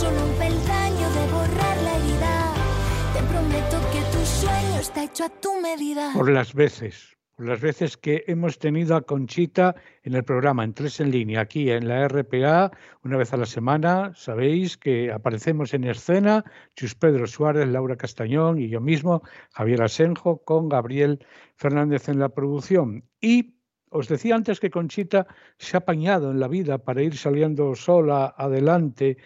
[0.01, 2.53] solo un peldaño de borrar la herida.
[3.13, 6.11] Te prometo que tu sueño está hecho a tu medida.
[6.15, 10.73] Por las veces, por las veces que hemos tenido a Conchita en el programa en
[10.73, 12.71] Tres en Línea, aquí en la RPA,
[13.03, 14.11] una vez a la semana.
[14.15, 16.45] Sabéis que aparecemos en escena,
[16.75, 19.21] Chus Pedro Suárez, Laura Castañón y yo mismo,
[19.53, 21.23] Javier Asenjo, con Gabriel
[21.57, 23.03] Fernández en la producción.
[23.19, 23.53] Y
[23.91, 25.27] os decía antes que Conchita
[25.59, 29.17] se ha apañado en la vida para ir saliendo sola adelante.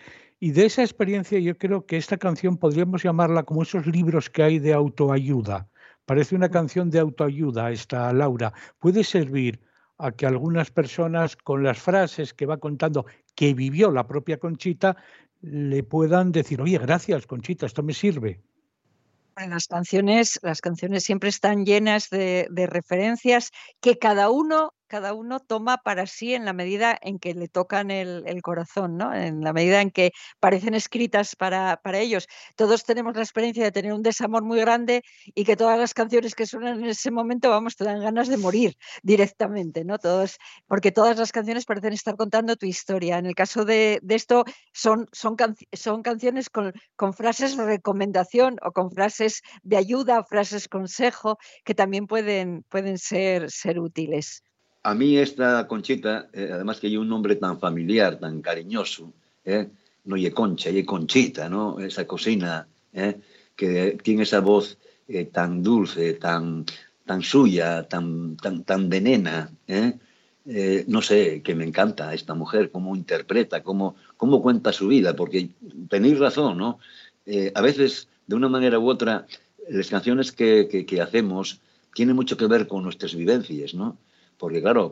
[0.46, 4.44] Y de esa experiencia yo creo que esta canción podríamos llamarla como esos libros que
[4.44, 5.68] hay de autoayuda.
[6.06, 8.54] Parece una canción de autoayuda esta, Laura.
[8.78, 9.60] Puede servir
[9.98, 14.98] a que algunas personas con las frases que va contando que vivió la propia Conchita
[15.42, 18.40] le puedan decir, oye, gracias Conchita, esto me sirve.
[19.36, 25.40] Las canciones, las canciones siempre están llenas de, de referencias que cada uno, cada uno
[25.40, 29.14] toma para sí en la medida en que le tocan el, corazón, ¿no?
[29.14, 32.28] En la medida en que parecen escritas para, para ellos.
[32.56, 36.36] Todos tenemos la experiencia de tener un desamor muy grande y que todas las canciones
[36.36, 39.98] que suenan en ese momento, vamos, te dan ganas de morir directamente, ¿no?
[40.00, 43.18] Todos, porque todas las canciones parecen estar contando tu historia.
[43.18, 45.36] En el caso de, de esto, son, son,
[45.74, 52.08] son canciones con, con frases recomendación o con frases de ayuda frases consejo que también
[52.08, 54.44] pueden, pueden ser, ser útiles.
[54.86, 59.12] A mí esta Conchita, eh, además que hay un nombre tan familiar, tan cariñoso,
[59.44, 59.68] ¿eh?
[60.04, 61.80] no y Concha, y Conchita, ¿no?
[61.80, 63.20] Esa cocina, ¿eh?
[63.56, 64.78] que tiene esa voz
[65.32, 66.66] tan dulce, tan,
[67.04, 69.52] tan suya, tan, tan, tan de nena,
[70.88, 75.50] no sé, que me encanta esta mujer, cómo interpreta, cómo, cómo cuenta su vida, porque
[75.90, 76.78] tenéis razón, ¿no?
[77.56, 79.26] A veces, de una manera u otra,
[79.68, 81.60] las canciones que, que, que hacemos
[81.96, 83.98] tienen mucho que ver con nuestras vivencias, ¿no?
[84.38, 84.92] Porque claro,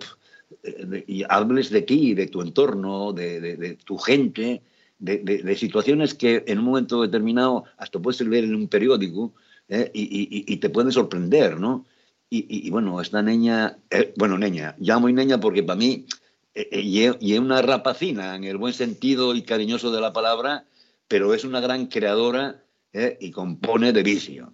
[0.64, 4.62] eh, y hables de ti, de tu entorno, de, de- tu gente,
[5.00, 9.34] de, de- situaciones que en un momento determinado hasta puedes leer en un periódico
[9.68, 9.92] ¿eh?
[9.94, 11.86] y, y- y te pueden sorprender, ¿no?
[12.30, 16.06] Y, y- bueno, esta niña, eh, bueno, niña, llamo y niña porque para mí,
[16.56, 20.66] eh, eh, y es- una rapacina en el buen sentido y cariñoso de la palabra,
[21.08, 22.64] pero es una gran creadora
[23.20, 24.54] y compone de vicio.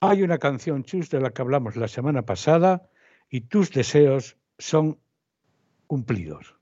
[0.00, 2.88] Hay una canción, Chus, de la que hablamos la semana pasada
[3.30, 4.98] y tus deseos son
[5.86, 6.56] cumplidos.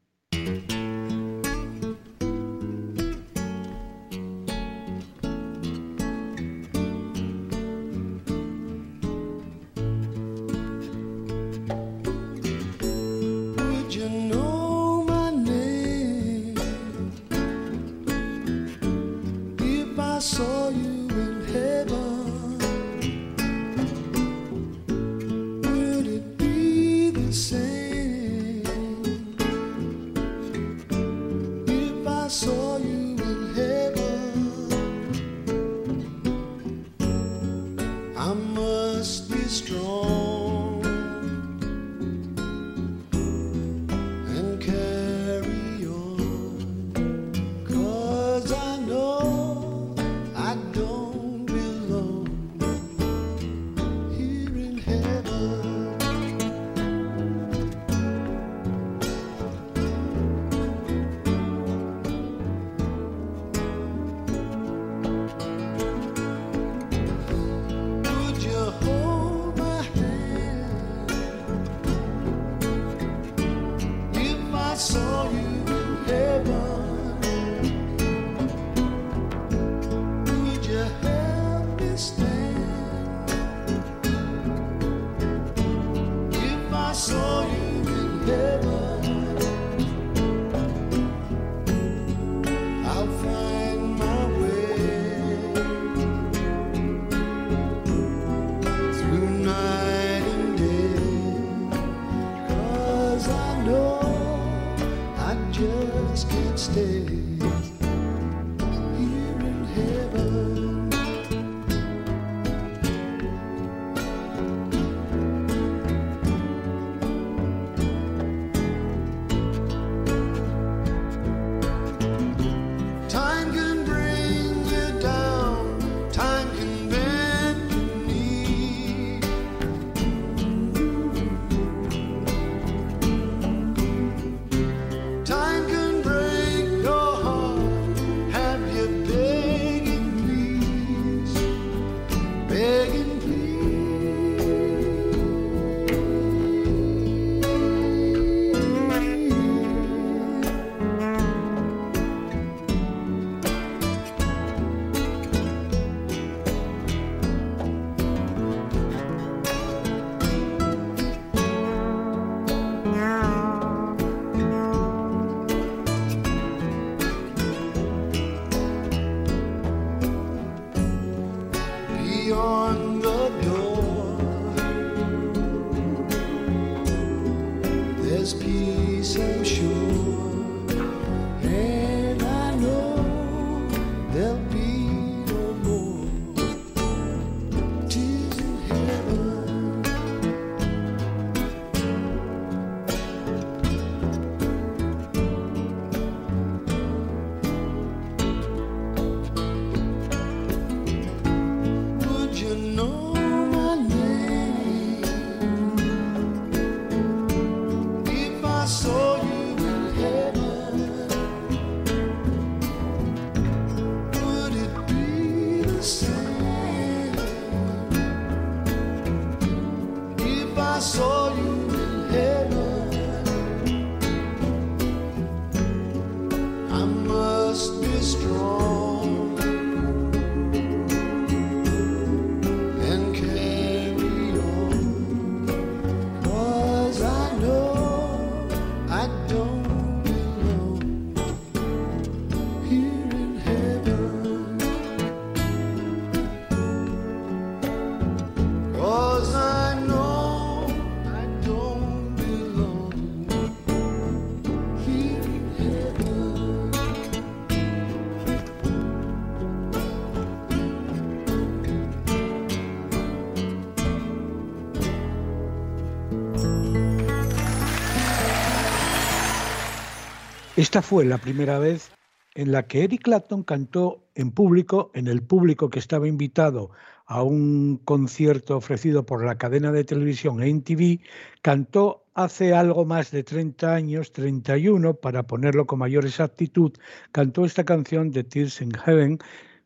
[270.64, 271.90] Esta fue la primera vez
[272.34, 276.70] en la que Eric Clapton cantó en público, en el público que estaba invitado
[277.04, 281.00] a un concierto ofrecido por la cadena de televisión NTV,
[281.42, 286.72] cantó hace algo más de 30 años, 31, para ponerlo con mayor exactitud,
[287.12, 289.18] cantó esta canción de Tears in Heaven,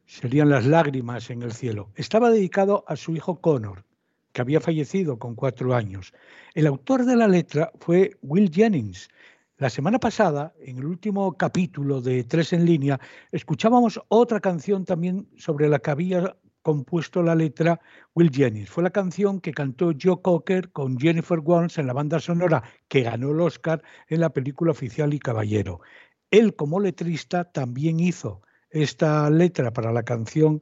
[0.04, 1.90] serían las lágrimas en el cielo.
[1.94, 3.84] Estaba dedicado a su hijo Connor,
[4.32, 6.12] que había fallecido con cuatro años.
[6.54, 9.08] El autor de la letra fue Will Jennings.
[9.58, 13.00] La semana pasada, en el último capítulo de Tres en línea,
[13.32, 17.80] escuchábamos otra canción también sobre la que había compuesto la letra
[18.14, 18.70] Will Jennings.
[18.70, 23.02] Fue la canción que cantó Joe Cocker con Jennifer Warnes en la banda sonora que
[23.02, 25.80] ganó el Oscar en la película Oficial y Caballero.
[26.30, 30.60] Él como letrista también hizo esta letra para la canción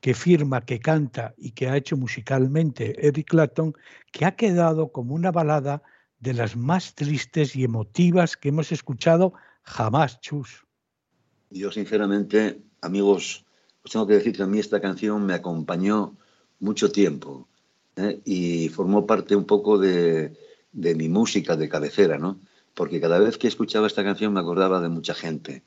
[0.00, 3.74] que firma, que canta y que ha hecho musicalmente Eric Clapton,
[4.10, 5.82] que ha quedado como una balada
[6.20, 10.64] de las más tristes y emotivas que hemos escuchado jamás, Chus.
[11.50, 13.44] Yo sinceramente, amigos,
[13.84, 16.16] os tengo que decir que a mí esta canción me acompañó
[16.60, 17.48] mucho tiempo
[17.96, 18.20] ¿eh?
[18.24, 20.36] y formó parte un poco de,
[20.72, 22.38] mi música de cabecera, ¿no?
[22.74, 25.62] Porque cada vez que escuchaba esta canción me acordaba de mucha gente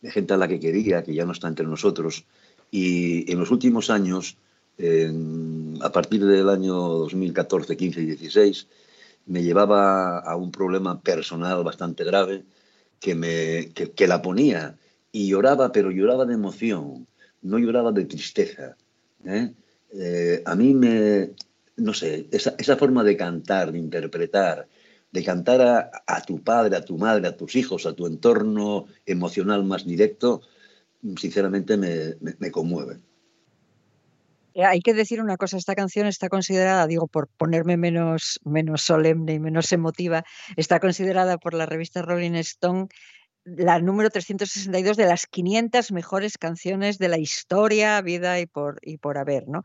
[0.00, 2.24] de gente a la que quería, que ya no está entre nosotros.
[2.70, 4.36] Y en los últimos años,
[5.80, 8.66] a partir del año 2014, 15 y 16,
[9.30, 12.44] me llevaba a un problema personal bastante grave
[12.98, 14.76] que, me, que, la ponía
[15.12, 17.06] y lloraba, pero lloraba de emoción,
[17.40, 18.76] no lloraba de tristeza.
[19.24, 19.54] ¿eh?
[19.92, 21.30] Eh, a mí me,
[21.76, 24.66] no sé, esa, esa forma de cantar, de interpretar,
[25.12, 29.62] de cantar a, tu padre, a tu madre, a tus hijos, a tu entorno emocional
[29.64, 30.42] más directo,
[31.16, 32.98] sinceramente me, conmueve.
[34.54, 38.82] Eh, hay que decir una cosa, esta canción está considerada, digo, por ponerme menos, menos
[38.82, 40.24] solemne y menos emotiva,
[40.56, 42.88] está considerada por la revista Rolling Stone
[43.44, 48.98] la número 362 de las 500 mejores canciones de la historia, vida y por, y
[48.98, 49.62] por haber, ¿no?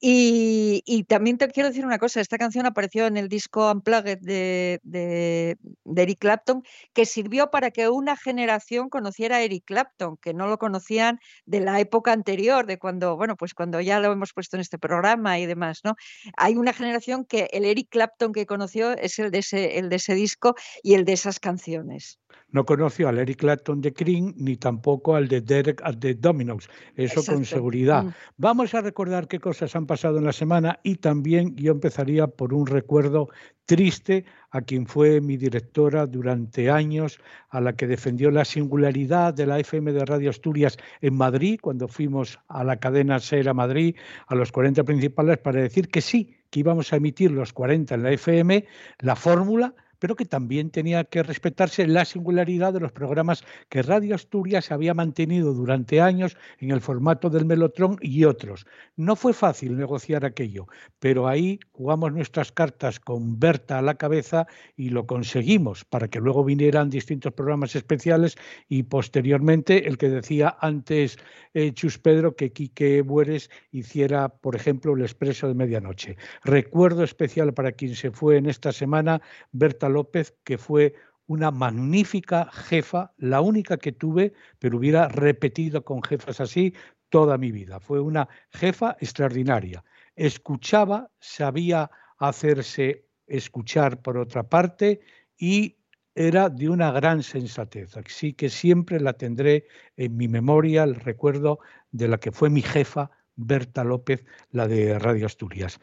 [0.00, 4.78] Y, también te quiero decir una cosa, esta canción apareció en el disco Unplugged de,
[4.84, 5.56] de,
[5.96, 10.58] Eric Clapton, que sirvió para que una generación conociera a Eric Clapton, que no lo
[10.58, 14.60] conocían de la época anterior, de cuando, bueno, pues cuando ya lo hemos puesto en
[14.60, 15.96] este programa y demás, ¿no?
[16.36, 19.96] Hay una generación que el Eric Clapton que conoció es el de ese, el de
[19.96, 22.20] ese disco y el de esas canciones
[22.50, 26.68] no conoció al Eric Clapton de Cream ni tampoco al de Derek at the Dominoes.
[26.96, 28.04] Eso con seguridad.
[28.04, 28.14] Mm.
[28.36, 32.54] Vamos a recordar qué cosas han pasado en la semana y también yo empezaría por
[32.54, 33.28] un recuerdo
[33.66, 37.20] triste a quien fue mi directora durante años,
[37.50, 41.88] a la que defendió la singularidad de la FM de Radio Asturias en Madrid, cuando
[41.88, 43.96] fuimos a la cadena SER a Madrid,
[44.28, 48.02] a los 40 principales, para decir que sí, que íbamos a emitir los 40 en
[48.04, 48.64] la FM,
[49.00, 54.14] la fórmula pero que también tenía que respetarse la singularidad de los programas que Radio
[54.14, 58.66] Asturias había mantenido durante años en el formato del Melotrón y otros.
[58.96, 60.66] No fue fácil negociar aquello,
[60.98, 64.46] pero ahí jugamos nuestras cartas con Berta a la cabeza
[64.76, 68.36] y lo conseguimos para que luego vinieran distintos programas especiales
[68.68, 71.18] y posteriormente el que decía antes
[71.54, 76.16] eh, Chus Pedro que Quique Bueres hiciera, por ejemplo, el expreso de medianoche.
[76.44, 79.20] Recuerdo especial para quien se fue en esta semana,
[79.52, 80.94] Berta López, que fue
[81.28, 86.74] una magnífica jefa, la única que tuve, pero hubiera repetido con jefas así
[87.10, 87.80] toda mi vida.
[87.80, 89.84] Fue una jefa extraordinaria.
[90.16, 95.00] Escuchaba, sabía hacerse escuchar por otra parte
[95.36, 95.76] y
[96.14, 97.96] era de una gran sensatez.
[97.96, 99.66] Así que siempre la tendré
[99.96, 101.60] en mi memoria, el recuerdo
[101.92, 105.78] de la que fue mi jefa, Berta López, la de Radio Asturias.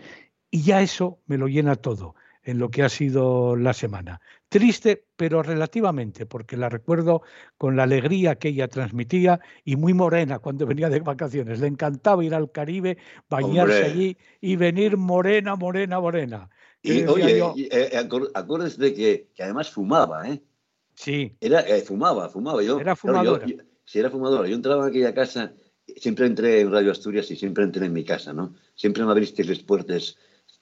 [0.50, 2.16] Y ya eso me lo llena todo
[2.46, 4.22] en lo que ha sido la semana.
[4.50, 7.24] Triste, pero relativamente, porque la recuerdo
[7.58, 11.60] con la alegría que ella transmitía y muy morena cuando venía de vacaciones.
[11.60, 12.98] Le encantaba ir al Caribe,
[13.30, 16.50] bañarse allí y venir morena, morena, morena.
[16.84, 17.42] Y oye,
[17.72, 20.40] eh, acuérdese de que, además fumaba, ¿eh?
[20.94, 21.36] Sí.
[21.42, 22.62] Era, eh, fumaba, fumaba.
[22.62, 23.46] Yo, era fumadora.
[23.84, 24.48] sí, era fumadora.
[24.48, 25.54] Yo entraba en aquella casa,
[25.98, 28.54] siempre entré en Radio Asturias y siempre entré en mi casa, ¿no?
[28.76, 30.16] Siempre me abriste las puertas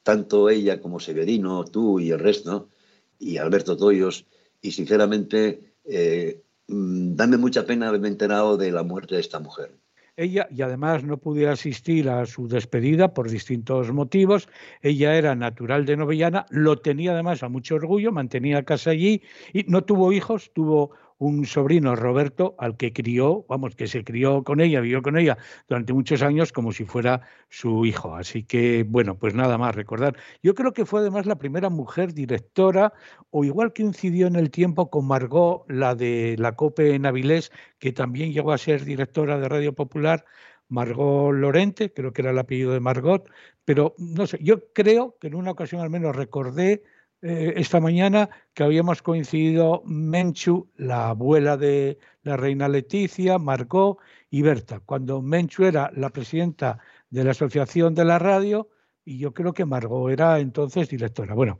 [0.03, 2.69] tanto ella como Severino, tú y el resto,
[3.17, 4.25] y Alberto Toyos,
[4.61, 9.71] y sinceramente, eh, mm, dame mucha pena haberme enterado de la muerte de esta mujer.
[10.15, 14.47] Ella, y además no pude asistir a su despedida por distintos motivos.
[14.81, 19.23] Ella era natural de Novellana, lo tenía además a mucho orgullo, mantenía casa allí
[19.53, 20.91] y no tuvo hijos, tuvo
[21.27, 25.37] un sobrino, Roberto, al que crió, vamos, que se crió con ella, vivió con ella
[25.67, 28.15] durante muchos años como si fuera su hijo.
[28.15, 30.15] Así que, bueno, pues nada más recordar.
[30.41, 32.93] Yo creo que fue además la primera mujer directora,
[33.29, 37.51] o igual que incidió en el tiempo con Margot, la de la COPE en Avilés,
[37.79, 40.25] que también llegó a ser directora de Radio Popular.
[40.69, 43.29] Margot Lorente, creo que era el apellido de Margot,
[43.65, 46.83] pero no sé, yo creo que en una ocasión al menos recordé
[47.23, 53.97] eh, esta mañana que habíamos coincidido Menchu, la abuela de la reina Leticia, Margot
[54.29, 58.69] y Berta, cuando Menchu era la presidenta de la Asociación de la Radio
[59.05, 61.33] y yo creo que Margot era entonces directora.
[61.33, 61.59] Bueno,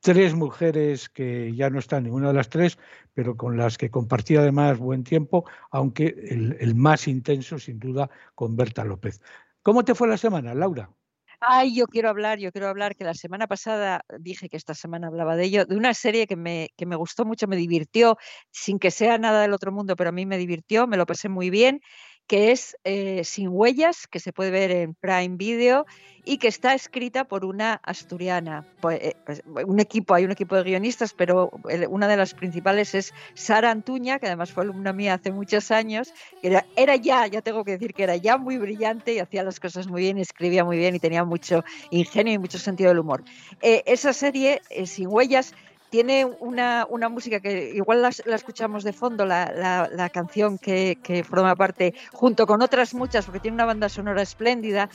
[0.00, 2.76] tres mujeres que ya no están ninguna de las tres,
[3.12, 8.10] pero con las que compartí además buen tiempo, aunque el, el más intenso sin duda
[8.34, 9.20] con Berta López.
[9.62, 10.90] ¿Cómo te fue la semana, Laura?
[11.46, 15.08] Ay, yo quiero hablar, yo quiero hablar que la semana pasada dije que esta semana
[15.08, 18.16] hablaba de ello, de una serie que me, que me gustó mucho, me divirtió,
[18.50, 21.28] sin que sea nada del otro mundo, pero a mí me divirtió, me lo pasé
[21.28, 21.80] muy bien
[22.26, 25.86] que es eh, Sin Huellas, que se puede ver en Prime Video
[26.24, 28.66] y que está escrita por una asturiana.
[28.80, 31.50] Pues, eh, pues, un equipo, hay un equipo de guionistas, pero
[31.90, 36.14] una de las principales es Sara Antuña, que además fue alumna mía hace muchos años.
[36.42, 39.86] Era, ya, ya tengo que decir que era ya muy brillante y hacía las cosas
[39.86, 43.22] muy bien, escribía muy bien y tenía mucho ingenio y mucho sentido del humor.
[43.60, 45.54] Eh, esa serie, Sin Huellas,
[45.94, 51.54] tiene una, una, música que igual la, escuchamos de fondo, la, la, canción que, forma
[51.54, 54.90] parte, junto con otras muchas, porque tiene una banda sonora espléndida,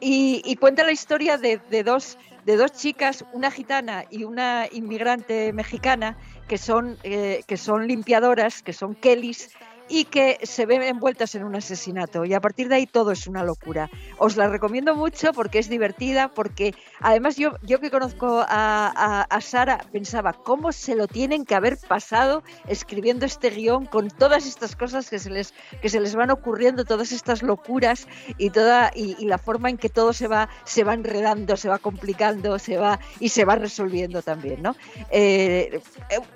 [0.00, 4.66] y, y cuenta la historia de, de, dos, de dos chicas, una gitana y una
[4.72, 6.16] inmigrante mexicana,
[6.48, 9.50] que son, eh, que son limpiadoras, que son Kellys,
[9.88, 12.24] y que se ven envueltas en un asesinato.
[12.24, 13.90] Y a partir de ahí todo es una locura.
[14.18, 19.22] Os la recomiendo mucho porque es divertida, porque además yo, yo que conozco a, a,
[19.22, 24.46] a Sara pensaba cómo se lo tienen que haber pasado escribiendo este guion con todas
[24.46, 28.90] estas cosas que se les, que se les van ocurriendo, todas estas locuras y, toda,
[28.94, 32.58] y, y la forma en que todo se va, se va enredando, se va complicando,
[32.58, 34.62] se va y se va resolviendo también.
[34.62, 34.76] ¿no?
[35.10, 35.80] Eh,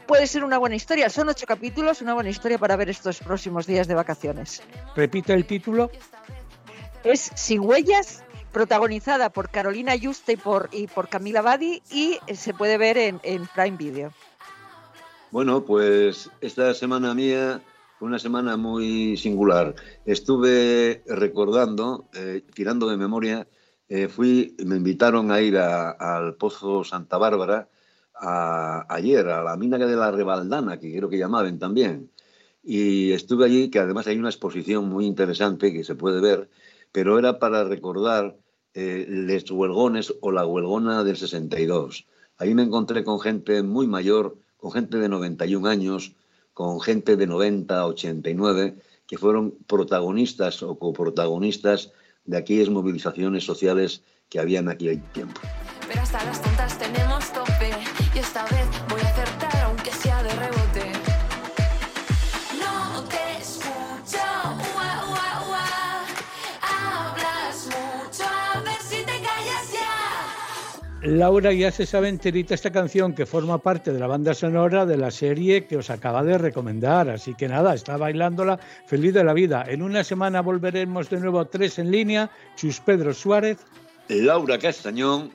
[0.07, 1.11] puede ser una buena historia.
[1.11, 4.63] Son ocho capítulos, una buena historia para ver estos próximos próximos días de vacaciones.
[4.95, 5.91] Repite el título.
[7.03, 8.23] Es Sin Huellas,
[8.53, 13.19] protagonizada por Carolina Yuste y por, y por Camila Badi y se puede ver en,
[13.25, 14.13] en Prime Video.
[15.33, 17.61] Bueno, pues esta semana mía
[17.99, 19.75] fue una semana muy singular.
[20.05, 23.49] Estuve recordando, eh, tirando de memoria,
[23.89, 27.69] eh, fui, me invitaron a ir a, al Pozo Santa Bárbara
[28.15, 32.12] a, ayer, a la mina de la Rebaldana, que creo que llamaban también
[32.63, 36.49] y estuve allí, que además hay una exposición muy interesante que se puede ver,
[36.93, 38.37] pero era para recordar
[38.75, 42.07] eh, les huelgones o la huelgona del 62.
[42.39, 46.15] Ahí me encontré con gente muy mayor, con gente de 91 años,
[46.55, 51.93] con gente de 90, 89, que fueron protagonistas o coprotagonistas
[52.25, 55.41] de aquellas movilizaciones sociales que había en aquel tiempo.
[55.89, 57.71] Pero hasta las tontas tenemos tope
[58.15, 58.67] y esta vez
[71.19, 74.97] Laura ya se sabe enterita esta canción que forma parte de la banda sonora de
[74.97, 77.11] la serie que os acaba de recomendar.
[77.11, 79.63] Así que nada, está bailándola feliz de la vida.
[79.69, 82.31] En una semana volveremos de nuevo a tres en línea.
[82.57, 83.59] Chus Pedro Suárez.
[84.09, 85.33] Laura Castañón.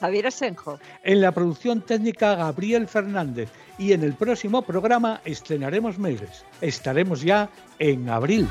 [0.00, 0.80] Javier Asenjo.
[1.04, 3.50] En la producción técnica Gabriel Fernández.
[3.78, 6.44] Y en el próximo programa estrenaremos meses.
[6.60, 7.48] Estaremos ya
[7.78, 8.48] en abril.